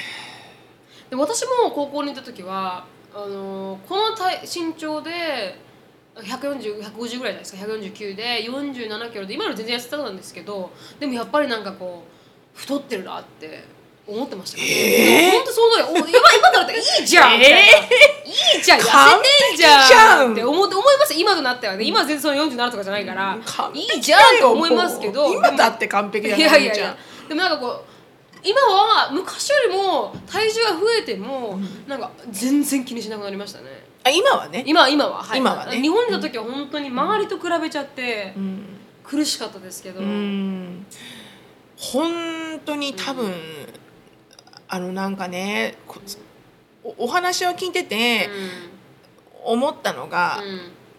[1.09, 5.59] で私も高校にいた時はあのこの体身長で
[6.15, 12.03] 140、150ぐらいじゃないですか149で47キロで今の全然痩せてたんですけどでもやっぱりなんかこ
[12.55, 13.63] う太ってるなって
[14.07, 14.57] 思ってました。
[14.57, 15.31] ね。
[15.33, 15.87] 本当そうだよ。
[15.91, 17.59] お今今からだったらいいじゃんみたいな。
[17.59, 17.63] い
[18.59, 21.13] いじゃん痩完せてんじゃんって思って思います。
[21.13, 23.37] 今となってはね今は全然その47とかじゃないから
[23.73, 25.33] いいじゃんと思いますけど。
[25.33, 26.97] 今だって完璧だいやいやいや。
[27.27, 27.96] でもなんかこう
[28.43, 33.85] 今は昔よりも体重が増えても、なんか全然気にしなくなりましたね。
[34.03, 35.81] あ今はね、今今は、はい、今はね。
[35.81, 38.63] 日本にいた時は本当に周りと比べちゃってうん。
[39.03, 40.85] 苦しかったですけど、うん。
[41.77, 43.33] 本当に多分、
[44.67, 46.01] あのなんかねこ
[46.83, 48.29] おお話を聞いてて
[49.45, 50.41] 思ったのが、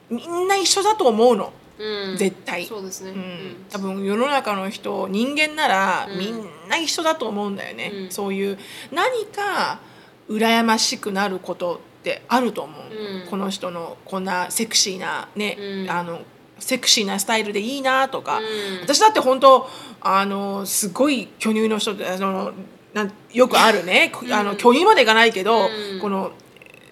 [0.09, 2.11] みんな一緒だと思うのうん。
[2.11, 2.67] うん絶対。
[2.67, 6.19] そうですね、うん、多分世の中の人人間ならうん。
[6.19, 8.11] みんな一緒だと思うんだよね、うん。
[8.11, 8.59] そういう
[8.93, 9.81] 何か
[10.29, 12.83] 羨ましくなることってあると思う、
[13.23, 13.31] うん。
[13.31, 15.91] この人のこんなセクシーなね、うん。
[15.91, 16.21] あの
[16.59, 18.81] セクシーなスタイルでいいなとか、うん。
[18.83, 19.69] 私だって本当
[20.01, 22.53] あのすごい巨乳の人であの
[22.95, 26.01] なんよくあるね、 あの巨乳までいかないけど、うん。
[26.01, 26.33] この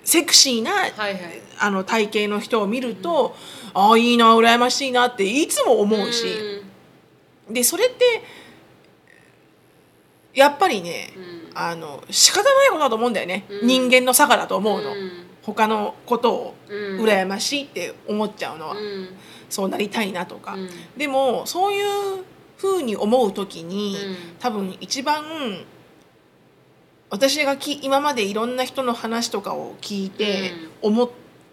[0.05, 1.43] セクシーなはいはい。
[1.59, 3.35] あの体型の人を見ると、
[3.79, 6.25] ああいいな羨ましいなっていつも思うし、
[7.51, 8.23] でそれって
[10.33, 11.59] やっぱりね、うん。
[11.59, 13.67] あの仕方ないことだと思うんだよね、うん。
[13.67, 15.11] 人間の差がだと思うの、うん。
[15.43, 17.01] 他のことをうん。
[17.03, 19.09] 羨ましいって思っちゃうのは、うん。
[19.51, 20.69] そうなりたいなとか、うん。
[20.97, 22.25] でもそういう
[22.57, 24.17] ふうに思う時に、うん。
[24.39, 25.23] 多分一番
[27.11, 31.11] 私がき今までいろんな人の話とかを聞いて思っ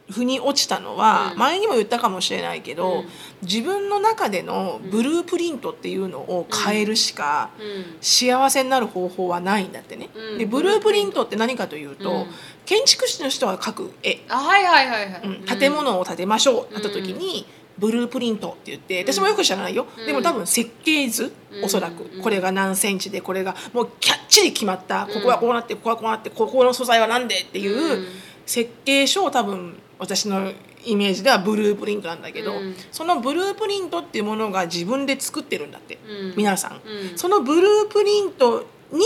[0.10, 1.40] 腑に落ちたのは、うん。
[1.40, 3.06] 前にも言ったかもしれないけど、うん。
[3.42, 7.98] 自分の中でのブループリントっていうのを変えるしか、うん。
[8.02, 10.10] 幸せになる方法はないんだってね。
[10.16, 10.38] うん。
[10.38, 12.26] でブループリントって何かというと、うん。
[12.66, 15.60] 建築士の人が描く絵、あはいはいはいはい、うん。
[15.60, 17.46] 建物を建てましょうなった時に、
[17.78, 20.06] ブループリントって言って私もよく知らないよ、うん。
[20.06, 21.66] でも多分設計図、うん。
[21.66, 22.04] おそらく。
[22.04, 22.22] うん。
[22.22, 25.08] これが何センチでこれがもうきゃっちり決まった。
[25.08, 28.08] ここはこうなってここはこうなってここの素材は何でっていううん
[28.46, 30.52] 設計書を多分私の
[30.86, 32.76] イメージではブループリントなんだけど、うん。
[32.92, 36.34] そのブループリントっていうものが自分で作ってるんだって、うん。
[36.36, 37.18] 皆さん、うん。
[37.18, 39.02] そのブループリントに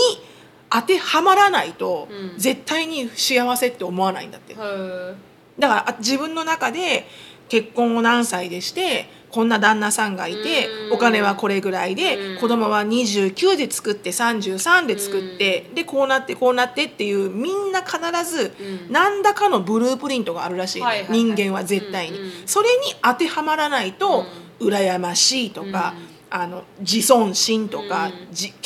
[0.70, 2.38] 当てはまらないと、うん。
[2.38, 4.54] 絶対に幸せって思わないんだって。
[4.54, 5.14] は
[5.58, 7.06] だからあ自分の中で
[7.48, 10.92] 結婚を何歳でしてこんな旦那さんがいてうん。
[10.94, 12.40] お金はこれぐらいでうん。
[12.40, 18.92] 子供は29で作って33で作ってでこうなってこうなってっていうみんな必ずうん。
[18.92, 22.18] 何らかのブループリントがあるらしい人間は絶対に。
[22.46, 24.24] それに当てはまらないと
[24.60, 25.94] 羨ましいとか
[26.30, 28.10] あの自尊心とか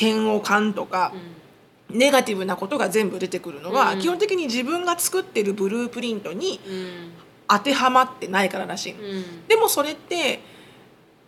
[0.00, 1.12] 嫌悪感とか
[1.90, 1.98] うん。
[1.98, 3.98] ネガティブなことが全部出てくるのはうん。
[4.00, 7.21] 基本的に自分が作ってるブループリントにうん
[7.52, 9.00] 当てはまってないかららしいの。
[9.00, 9.46] うん。
[9.46, 10.40] でもそれって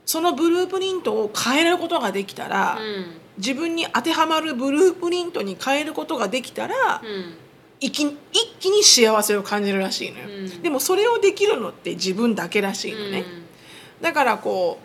[0.07, 3.07] そのブループリントを変えることができたら、うん。
[3.39, 7.35] 自分に当てはまるブループリントに変えることができたら、うん。
[7.81, 10.63] 一気に幸せを感じるらしいのよ、うん。
[10.63, 13.25] でもそれをできるのって自分だけらしいのね、
[14.01, 14.79] だからこ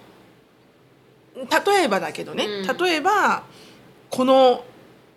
[1.35, 2.77] う例えばだけどね、うん。
[2.77, 3.43] 例えば
[4.09, 4.65] この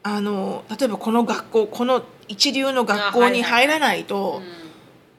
[0.04, 4.42] あの例えばこの学校この一流の学校に入らないと、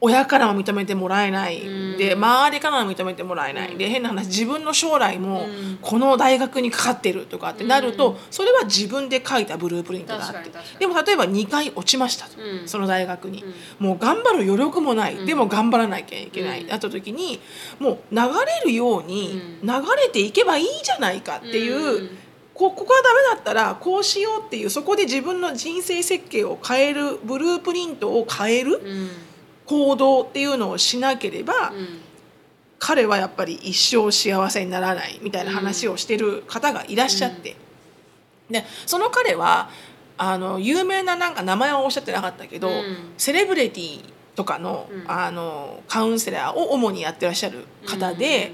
[0.04, 1.96] 親からも認めてもらえない、うん。
[1.96, 3.78] で周りからも認めてもらえない、うん。
[3.78, 5.78] で変な話自分の将来もうん。
[5.80, 8.16] この大学にかかってるとかってなると、うん。
[8.30, 10.50] それは自分で書いたブループリントがあって。
[10.78, 12.68] でも例えば2回落ちましたと、うん。
[12.68, 13.42] その大学に、
[13.80, 13.86] うん。
[13.86, 15.26] もう頑張る余力もない、うん。
[15.26, 16.72] でも頑張らなきゃいけない、うん。
[16.72, 17.40] あった時に
[17.78, 19.66] もう流れるようにうん。
[19.66, 21.76] 流れていけばいいじゃないかっていう。
[21.76, 22.18] うん。
[22.52, 29.10] こここがダメだったらこうしようっていうそこで自分の人生設計を変えるブループリントを変えるうん
[29.66, 32.00] 行動っていうのをしなければ、うん。
[32.78, 37.56] 彼はやっぱり一生幸せにならないみたいな話をしてる方がいらっしゃって、
[38.50, 39.70] でその彼は
[40.18, 43.12] あの有名ななんか名前はおっしゃってなかったけど、うん。
[43.16, 44.04] セレブリティ
[44.34, 45.10] とかの,、うん。
[45.10, 48.52] あのカウンセラーを主にやってらっしゃる方で。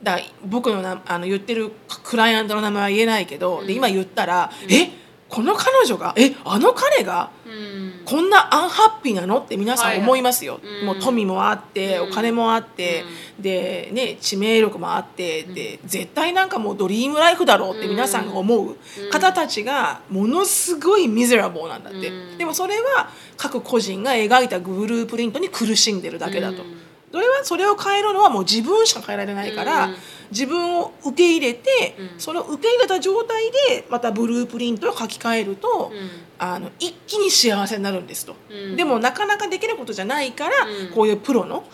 [0.00, 1.72] だ僕のなあの言ってる
[2.04, 4.90] クライアントの名前は言えないけど、でうん今言ったら「え？
[5.38, 7.92] この彼女がえあの彼がうん。
[8.04, 12.10] こんなアンハッピーなのって皆さん思いますよ、はいはいもう富もあって、うん。
[12.10, 13.04] お金もあって、
[13.38, 18.76] でね知名力もあって、で絶対なんかもうドリームライフだろうって皆さんが思う
[19.12, 22.38] 方たちがものすごいミゼラボーなんだって、うん。
[22.38, 26.64] でもそれは各個人が描いたブループリントに苦しんでるだけだと。
[26.64, 26.78] うん。
[27.12, 29.94] それはそれを変えるのはもう自分しか変えられないから、うん
[30.30, 32.20] 自分を受け入れて、うん。
[32.20, 36.08] それを受け入れた状態でまたブループリントを書き換えると、うん。
[36.40, 38.76] あの一気に幸せになるんですと、うん。
[38.76, 40.94] でもなかなかできることじゃないから、うん。
[40.94, 41.64] こういうプロの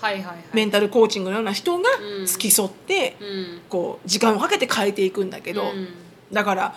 [0.53, 2.27] メンタルコーチングのような人がうん。
[2.27, 3.61] 付き添って、うん。
[3.69, 5.89] こう時間をかけて変えていくんだけど、うん。
[6.33, 6.75] だから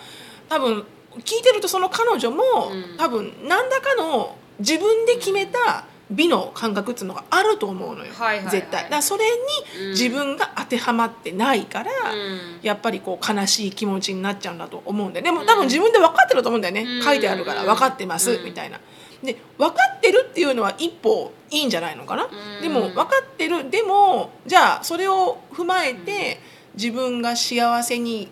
[0.48, 0.84] 多分
[1.18, 2.96] 聞いてるとその彼女も、うん。
[2.96, 8.50] 多分何らかの自分で決めた美の感覚っていうのがあると思うのよ、はいはいはい。
[8.50, 8.84] 絶対。
[8.84, 9.86] だからそれうん。
[9.86, 12.40] に自分が当てはまってないから、うん。
[12.62, 17.02] やっぱりこう悲しい気持ちになっちゃうんだと思うんででも多分自分で分かってると思うんだよね、うん。
[17.02, 18.44] 書いてあるから分かってます、うん。
[18.44, 18.80] みたいな。
[19.22, 22.62] で分かってるっていうのは一歩いいんじゃないのかな、うん。
[22.62, 23.68] でも分かってる。
[23.70, 26.40] でもじゃあそれを踏まえて
[26.74, 28.28] 自分が幸せに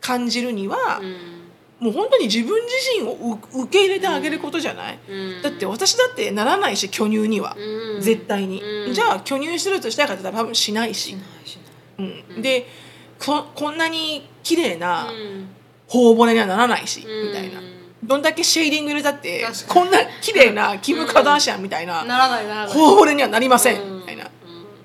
[0.00, 1.35] 感じるには、うん
[1.78, 5.42] もう本当に自分自身をう受け入れてあげることじゃない、うん。
[5.42, 8.00] だって私だってならないし巨乳には、うん。
[8.00, 8.94] 絶対に、うん。
[8.94, 11.16] じゃあ巨乳するとしたいかっ多分しないし。
[11.98, 12.42] うん。
[12.42, 12.66] で
[13.18, 15.48] ここんなに綺麗なうん。
[15.88, 17.28] 頬骨にはならないし、うん。
[17.28, 17.60] みたいな。
[18.02, 22.04] どんだけシェーディング入れたってこんな綺麗なキム・カダーシャンみたいな。
[22.68, 23.98] 頬骨にはなりません、うん。
[23.98, 24.24] みたいな。
[24.24, 24.26] う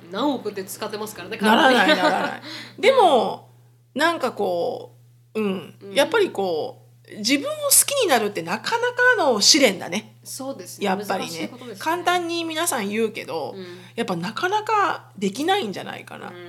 [0.09, 0.11] ん。
[0.11, 2.41] 何億って使ってますからねならないならない。
[2.79, 3.49] でも
[3.95, 4.97] なんかこ
[5.35, 5.75] う、うん。
[5.81, 5.93] うん。
[5.93, 6.80] やっぱりこう
[7.17, 8.87] 自分を好きになるってなかな
[9.17, 10.15] かの試練だね。
[10.23, 10.85] そうですね。
[10.85, 11.39] やっぱりね。
[11.39, 11.51] ね。
[11.77, 13.65] 簡単に皆さん言うけど、うん。
[13.95, 16.35] やっぱなかなかできないんじゃないかな、うん。
[16.35, 16.39] う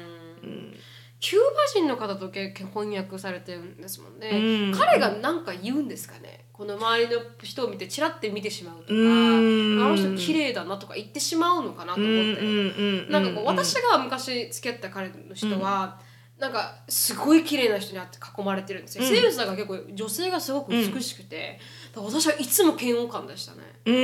[0.52, 0.74] ん。
[1.20, 4.78] キューバ人の方と翻訳されてるんですもんね、うん。
[4.78, 6.44] 彼が何か言うんですかね。
[6.52, 9.84] この周りの人を見てチラッて見てしまうとか、うん。
[9.84, 15.98] あの人綺麗だなとか言ってしまうのかなと思って、んなんかこう私が昔付き合った彼の人は、
[16.42, 19.04] なんかすごい綺麗な人に会って囲まれてるんですよ。
[19.04, 19.10] うん。
[19.10, 21.60] セールスだから結構女性がすごく美しくて、
[21.94, 23.58] だから私はいつも嫌悪感でしたね。
[23.86, 23.98] うんう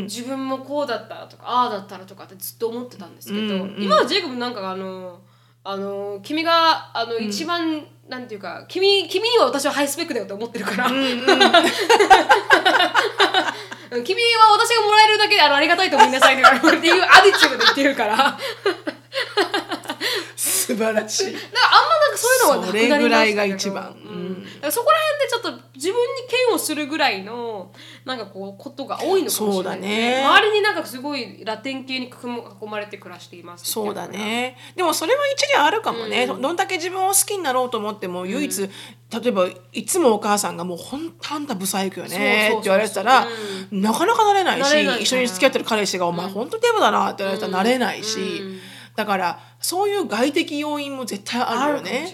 [0.00, 0.02] ん。
[0.06, 5.20] 自分もこうだったらとかああだったらとかってずっと思ってたんですけど、うんうん今はジェイコブなんかあの
[5.62, 10.94] あの君があの一番、なんていうか君君には私はハイスペックだよと思ってるから、うん
[14.02, 18.36] 君は私がもらえるだけであのありがたいと思いなさいねっていうアディチブで言ってるから
[20.70, 21.26] 素晴らしい。
[21.26, 22.94] あんまなんかそういうのはなくなりましたけど。
[22.94, 23.96] それぐらいが一番。
[24.04, 24.10] うん。
[24.10, 24.44] うん。
[24.44, 27.72] だからそこら辺でちょっと自分に嫌悪するぐらいの
[28.04, 30.22] なんかこうことが多いのかもしれないね。
[30.24, 34.56] 周りになんかすごいラテン系に囲まれて暮らしていますそうだね。
[34.76, 36.42] でもそれは一理あるかもね、うん。
[36.42, 38.68] どんだけ自分を好きになろうと思っても唯一、例
[39.24, 43.28] えばいつもお母さんが「もうほんとあんたブサイクよね」って言われてたらそ
[43.72, 45.02] うなかなかなれないしなれない。
[45.02, 46.50] 一緒に付き合ってる彼氏が「お前ほん。
[46.50, 48.60] とデブだな」って言われたらなれないし、うん
[49.00, 52.06] だからそういう外的要因も絶対ああるよね。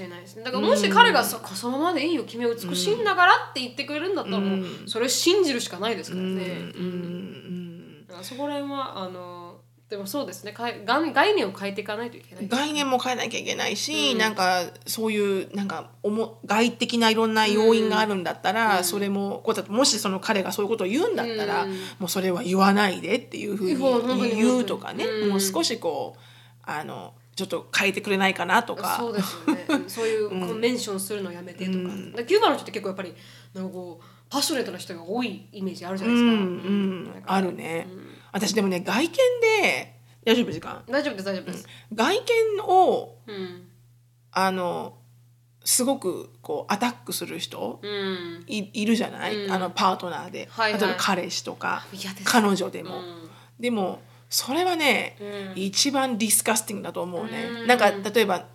[0.45, 2.22] だからもし彼がそ,、そのままでいいよ。
[2.22, 6.43] 君は美しいんだからって言ってくれるんだったらもううんそれを信じるしかないですからね、
[6.76, 8.07] うん。
[8.22, 9.57] そこら辺はあの
[9.91, 10.53] でもそうですね。
[10.57, 12.49] 概概念を変えていかないといけない。
[12.49, 14.18] 概念も変えなきゃいけないし、うん。
[14.18, 18.84] なんかそういうなんかおも外的ないろんな要因があるんだったら、うん。
[18.84, 21.70] それもこうもしその彼がそういうことを言うんだったら、うん。
[21.99, 25.28] もうそれは言わないでっていうふうに言うとかね、うん。
[25.30, 26.20] もう少しこう
[26.66, 28.96] あのちょっと変えてくれないかなとか。
[28.98, 29.64] そうですよね。
[29.68, 32.10] うんそういうコンベンションするのやめてとか,、うん。
[32.10, 33.14] だからキューバの人って結構やっぱり
[33.54, 36.42] なんかこうパッショネットな人が多いイメージあるじゃうないですか。
[36.42, 37.22] んうん。
[37.26, 37.86] あるね、
[38.32, 39.94] 私でもね外見で
[40.24, 41.68] 大丈夫時間大丈夫です大丈夫です。
[41.94, 42.24] 外見
[42.64, 43.68] をうん。
[44.32, 44.98] あの
[45.64, 48.44] すごくこうアタックする人うん。
[48.48, 49.52] いいるじゃない、うん。
[49.52, 50.80] あのパートナーで、はいはい。
[50.80, 51.84] 例えば彼氏とか
[52.24, 53.30] 彼女でも、うん。
[53.60, 55.16] でもそれはね、
[55.55, 55.62] うん。
[55.62, 57.66] 一番ディスカスティングだと思うね、うん。
[57.66, 58.47] なんか例えば、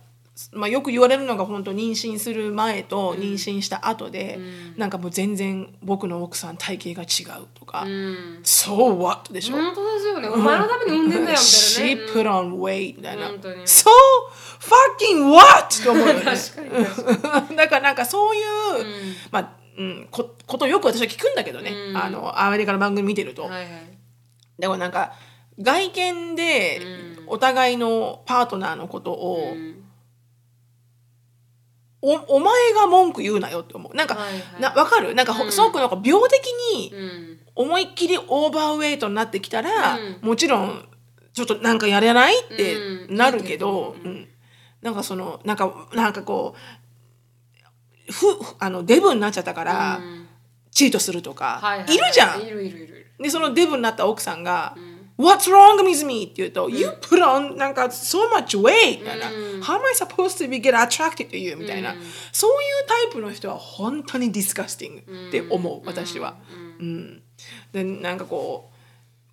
[0.52, 4.38] まあ、よく言われるのが本当妊娠する前と妊娠した後で、
[4.76, 8.40] なんかもう全然僕の奥さん体型が違うとか、うん。
[8.42, 9.32] So what?
[9.32, 10.28] でしょ、本当ですよね。
[10.28, 12.08] お前のために産んでんだよみた She いなね。
[12.12, 13.28] put on weight みたいな。
[13.28, 13.88] So
[14.60, 15.80] fucking what?
[15.80, 16.22] って思うよね。
[17.56, 18.44] だからなんかそういう、
[19.30, 21.96] まあ、うん、こことをよく私は聞くんだけどね、うん。
[21.96, 23.50] あのアメリカの番組見てると、に。
[23.50, 23.70] はいはい。
[24.58, 25.12] でもなんか
[25.62, 26.80] 外見で
[27.26, 29.78] お互いのパートナーのことを、うん。
[32.04, 33.94] おお前が文句言うなよって思う。
[33.96, 34.60] なんか、はいはい。
[34.60, 35.14] なわかる？
[35.14, 37.38] なんかほ、すごくなんか病的にうん。
[37.54, 40.18] 思いっきりオーバーウェイトになってきたら、うん。
[40.20, 40.88] もちろん
[41.32, 42.76] ちょっとなんかやれないって
[43.08, 43.16] うん。
[43.16, 44.28] なるけど、うんうん。
[44.82, 46.56] なんかそのなんかなんかこ
[48.08, 48.26] うふ
[48.58, 50.26] あのデブになっちゃったから、うん。
[50.72, 51.94] チートするとか、はいはいはい。
[51.94, 52.42] いるじゃん。
[52.42, 53.06] いるいるいるいる。
[53.20, 54.74] でそのデブになった奥さんが
[55.22, 59.26] 「What's wrong with me?」って言うと「You put on なんか so much weight」みたいな
[59.62, 61.94] 「How am I supposed to be get attracted to you?」みたいな、
[62.32, 66.36] そういうタイプの人は本当にディスカスティングって思う、私は。
[66.80, 67.22] うん。
[67.72, 68.70] でなんかこ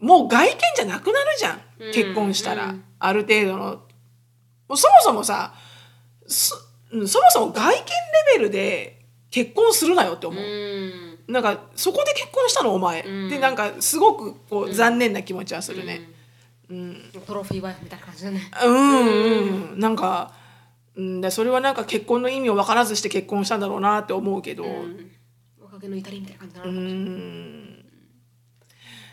[0.01, 1.61] うもう外見じゃなくなるじゃん。
[1.91, 3.81] 結婚したら、ある程度の。
[4.67, 5.53] もうそもそもさ
[6.27, 6.55] そ
[6.95, 7.85] もそも外見レ
[8.37, 10.43] ベルで結婚するなよって思う。
[11.29, 11.33] うん。
[11.33, 16.01] なんかそこで結婚したのお前、でなんかすごくこう残念な気持ちはするね。
[17.25, 18.51] トロフィーワイフみたいな感じだね。
[18.63, 20.33] うん、うん、なんか、
[20.95, 24.65] うん、だそれはなんか結婚の意味を分からずして結婚したんだろうなって思うけど、
[25.59, 26.71] おかげの至りみたいな感じだな。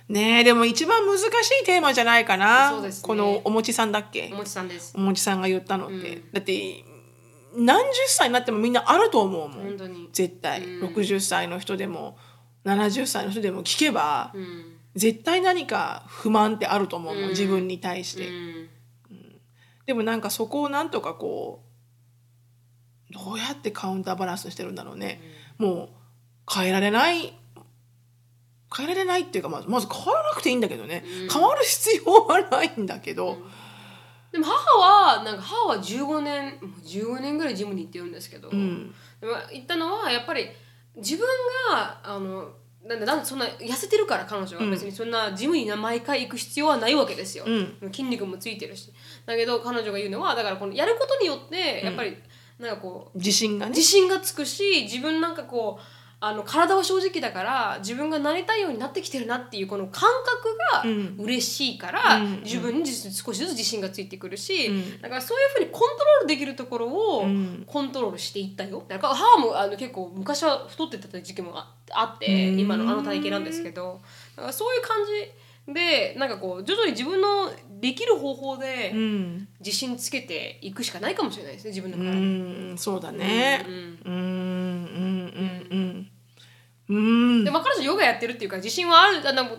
[0.09, 2.91] ねえでも一番難しいテーマじゃないかな、ね。
[3.03, 4.31] このおもちさんだっけ？
[4.33, 4.93] おもちさんです。
[4.95, 5.01] お。
[5.01, 6.85] もちさんが言ったのって、だって
[7.57, 10.09] 何十歳になってもみんなあると思うもん。
[10.13, 12.19] 絶対、60歳の人でも
[12.65, 14.77] 70歳の人でも聞けば、うん。
[14.95, 18.69] 絶対何か不満ってあると思うもん、自分に対して、うん。
[19.87, 21.63] でもなんかそこをなんとかこ
[23.11, 25.21] うどうやってカウンターバランスしてるんだろうね、
[25.59, 25.89] もう
[26.53, 27.33] 変えられない
[28.77, 33.39] 変えられないっていうかまずまず変わらなくていいんだけどね、変わる必要はないんだけど、
[34.37, 34.79] でも母
[35.17, 38.95] はなんか母は15年もう15年ぐらいジムに行ってるんですけど、ん。
[39.19, 40.47] でも言ったのはやっぱり
[40.95, 41.27] 自分
[41.71, 42.51] があの
[42.85, 47.45] なんでなんでそんな痩せてるから彼女は別にそんなジムに毎回行く必要はないわけですよ、
[47.85, 48.93] 筋肉もついてるし。
[49.25, 52.19] だけど彼女が言うのはだからこのやることによってやっぱり
[52.59, 53.71] なんかこう自信がね。
[53.71, 55.83] 自信がつくし自分なんかこう
[56.19, 60.57] あの体は正直だから自分がなりたいようになってきてるなっていうこの感覚
[61.19, 64.71] が嬉しいから、自分に少しずつ自信がついてくるし、
[65.03, 67.27] だからそういうふうにコントロールできるところを
[67.67, 68.85] コントロールしていったよ。
[68.89, 74.01] だから母もあの結構昔は太ってた時期もああって今のあの体型なんですけど
[74.37, 77.51] だからそういう感じでなんかこう徐々に自分の
[77.81, 83.65] できる方法でうん、自信つけていくしかないかもしれないですね自分のう体ん、そうだね。
[83.67, 84.21] うんうんうん。
[85.29, 86.11] うんうん
[86.89, 89.55] うんでまあ彼女ヨガやってるっていうか自信はあるあなんか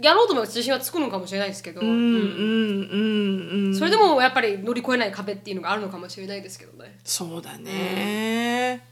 [0.00, 3.66] やろうと思えば自信はつくのかもしれないですけど、うんうんうん。
[3.66, 3.74] うん。
[3.76, 6.98] それでもやっぱり乗り越えない壁っていうのがあるのかもしれないですけどね。
[7.04, 8.82] そうだね、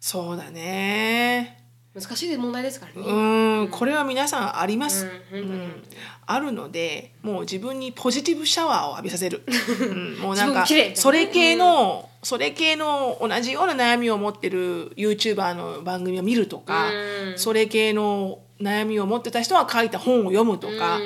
[0.00, 1.67] そうだね
[2.00, 5.82] 難しい問題ですからね、うん、これは皆さんあります、うん
[6.30, 9.42] あるのでもう自分にポジティブシャワーを浴びさせる、
[9.80, 17.38] うん、もうなんかそれ系の、それ系の同じような悩みを持ってる YouTuber の番組を見るとか、うん。
[17.38, 21.00] それ系の悩みを持ってた人は書いた本を読むとか、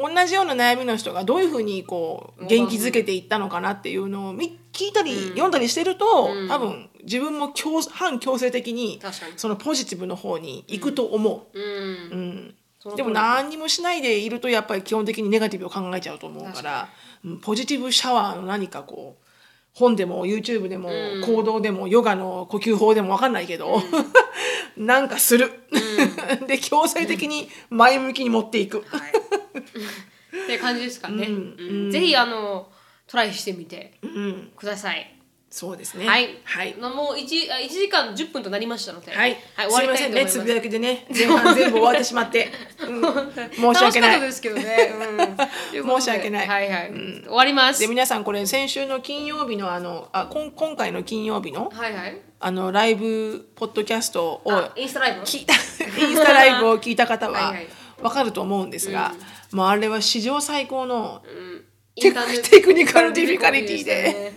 [0.00, 8.98] 同じような悩みの人がどういうふうにこう元気づけていったのかなっていうのを見聞いたり読んだりしてると、多分自分も強反強制的に
[9.36, 11.58] そのポジティブの方に行くと思う。
[11.58, 12.54] うん。
[12.96, 16.88] でも何にもしないでいるとやっぱり基本的にネガティブを考えちゃうと思うから、
[17.24, 19.24] うんポジティブシャワーの何かこう
[19.74, 20.88] 本でも YouTube でも
[21.26, 23.82] 行動でもヨガの呼吸法でも分かんないけど、
[24.78, 25.50] なんかする、
[26.48, 28.82] で強制的に前向きに持っていく。
[28.88, 29.12] はい。
[30.44, 31.30] って感じですかね、う
[31.88, 31.90] ん。
[31.90, 32.68] ぜひあの
[33.10, 35.16] トライしてみてうん、ください。
[35.50, 36.06] そうですね。
[36.06, 36.76] はい、はい。
[36.78, 40.32] のもう 1, あ1時間10分となりましたので、はい、終わりたいと思います。
[40.34, 43.02] すいませんね、つぶやきでね、前半全部終わってしまって、うん。
[43.50, 43.82] 申し訳ない。
[43.82, 44.94] 楽しかったですけどね、
[45.74, 45.88] うん。
[46.00, 46.46] 申し訳ない。
[46.46, 47.80] はいはい、終わります。
[47.80, 52.16] で皆さんこれ先週の金曜日のあのあこん今回の金曜日のはいはい。
[52.38, 55.22] あのライブポッドキャストをあインスタライブ？
[55.22, 55.54] 聞いた
[56.00, 57.66] インスタライブを聞いた方ははいはい。
[58.02, 59.14] わかると思うんですが、
[59.52, 61.59] もうあれは史上最高のインターネット
[61.94, 64.32] technical difficultyで。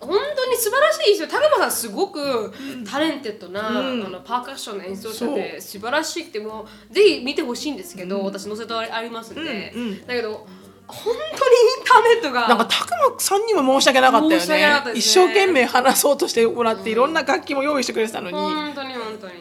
[0.00, 2.52] 本当に素晴らしいですよ高間さんすごく
[2.90, 9.72] talented な、あのパーカッションの演奏者で素晴らしくてもうぜひ見てほしいんですけど、私載せてありますんで、
[10.06, 10.46] だけど
[10.86, 12.48] 本当にインターネットが。
[12.48, 14.46] なんかたくまさんにも申し訳なかったよね。
[14.46, 14.92] ね。
[14.94, 19.34] 一生懸命話そうとしてもらっていろんな楽器も用意してくれてたのに、本当に本当に。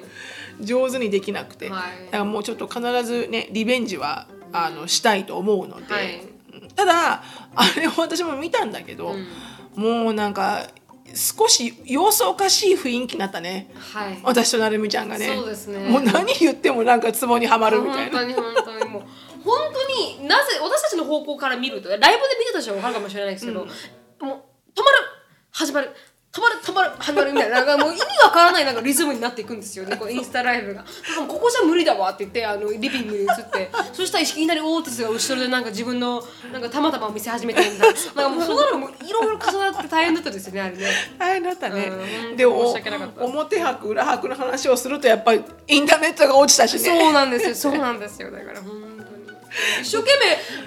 [0.60, 2.06] 上手にできなくて、はい。
[2.06, 6.37] だからもうちょっと必ずねリベンジはあのしたいと思うので、はい
[6.78, 7.24] ただ
[7.56, 9.14] あれを私も見たんだけど、
[9.76, 10.68] もうなんか
[11.14, 13.70] 少し様子おかしい雰囲気になったね。
[13.94, 14.20] はい。
[14.24, 15.36] 私となるみちゃんがね。
[15.36, 15.90] そうですね。
[15.90, 18.20] もう何言ってもなんかツボにはまるみたいな。
[18.20, 19.04] 本当に本当にもう。
[19.44, 24.42] 本当になぜ私たちの方向から見るとライブで見てた人は分かるかもしれないですけど、もう止まる。
[25.52, 25.90] 始まる
[26.38, 29.98] 止まる止まる始まるみたいななんかもう意味わからないなんかリズムになっていくんですよね。
[29.98, 30.84] こうインスタライブが。
[30.84, 36.24] だかここじゃ無理だわって言ってあのリビングに移ってそしたらいきなりオーティスが後ろでなんか自分の
[36.54, 37.86] なんかたまたまを見せ始めてるんだ。
[37.86, 40.86] なんかもうそうなるもいろいろ重なって大変だったですよねあれね。
[41.18, 41.92] 大変だったね。
[42.30, 42.38] うん。
[42.38, 43.26] でも申し訳なかった。
[43.26, 46.80] 表拍裏拍の話をするとやっぱりインターネットが落ちたしね。
[46.80, 48.30] そうなんですよ、そうなんですよ。
[48.30, 48.62] だから。
[49.82, 50.12] 一生懸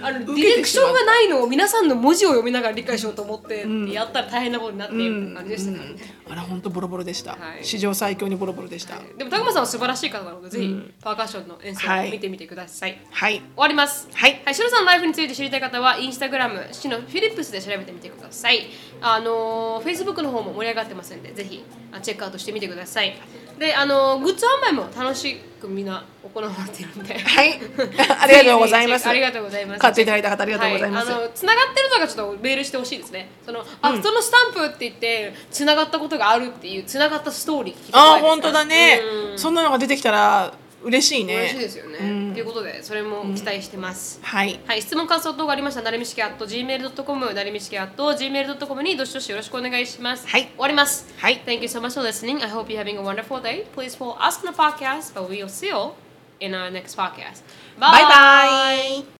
[0.00, 5.96] 命あのディレクションがないのを皆さんの文字を読みながら理解しようと思って、やったら大変なことになっている感じでしたからね。
[6.30, 7.64] あれ本当ボロボロでした、はい。
[7.64, 9.00] 史上最強にボロボロでした。
[9.16, 12.08] でも高間さんは素晴らしい方なので、ぜひパーカッションの演奏はい。
[12.08, 13.00] を見てみてください。
[13.10, 13.38] はい。
[13.38, 14.08] 終わります。
[14.12, 14.40] はい。
[14.44, 18.68] はい、シロさんのライフについて知りたい方は、インスタグラム、シのフィリップスで調べてみてください。
[19.00, 23.16] あのー、Facebook の方も盛り上がってますんで、ぜひあチェックアウトしてみてください。
[23.58, 27.18] で、あのー、グッズ販売も楽しくみんな行われてるんで。
[27.18, 27.60] はい
[28.20, 29.80] ありがとうございますありがとうございます。
[29.80, 33.28] 買っていただいた方ありがとうございます、はい、あの繋がってるのがちょっとメールしてほしいですね。
[33.44, 38.02] その、あ、そのスタンプって言って繋がったことがあるっていう繋がったストーリー聞きたいですか？
[38.16, 39.00] あ本当だね
[39.32, 40.52] うんそんなのが出てきたら
[40.82, 42.32] 嬉しいね嬉しいですよね。
[42.32, 44.20] ということでそれも期待してます。
[44.22, 50.26] はいはい、質問感想等がありましたら、なるみしき at gmail.com、なるみしき at gmail.com にどしどしよろしくお願いします。
[50.26, 51.12] はい終わります。
[51.18, 52.42] はい Thank you so much for listening.
[52.42, 53.66] I hope you're having a wonderful day.
[53.74, 55.92] Please follow us on the podcast, but we'll see you
[56.40, 57.42] in our next podcast.
[57.78, 58.74] バイバ
[59.04, 59.19] イ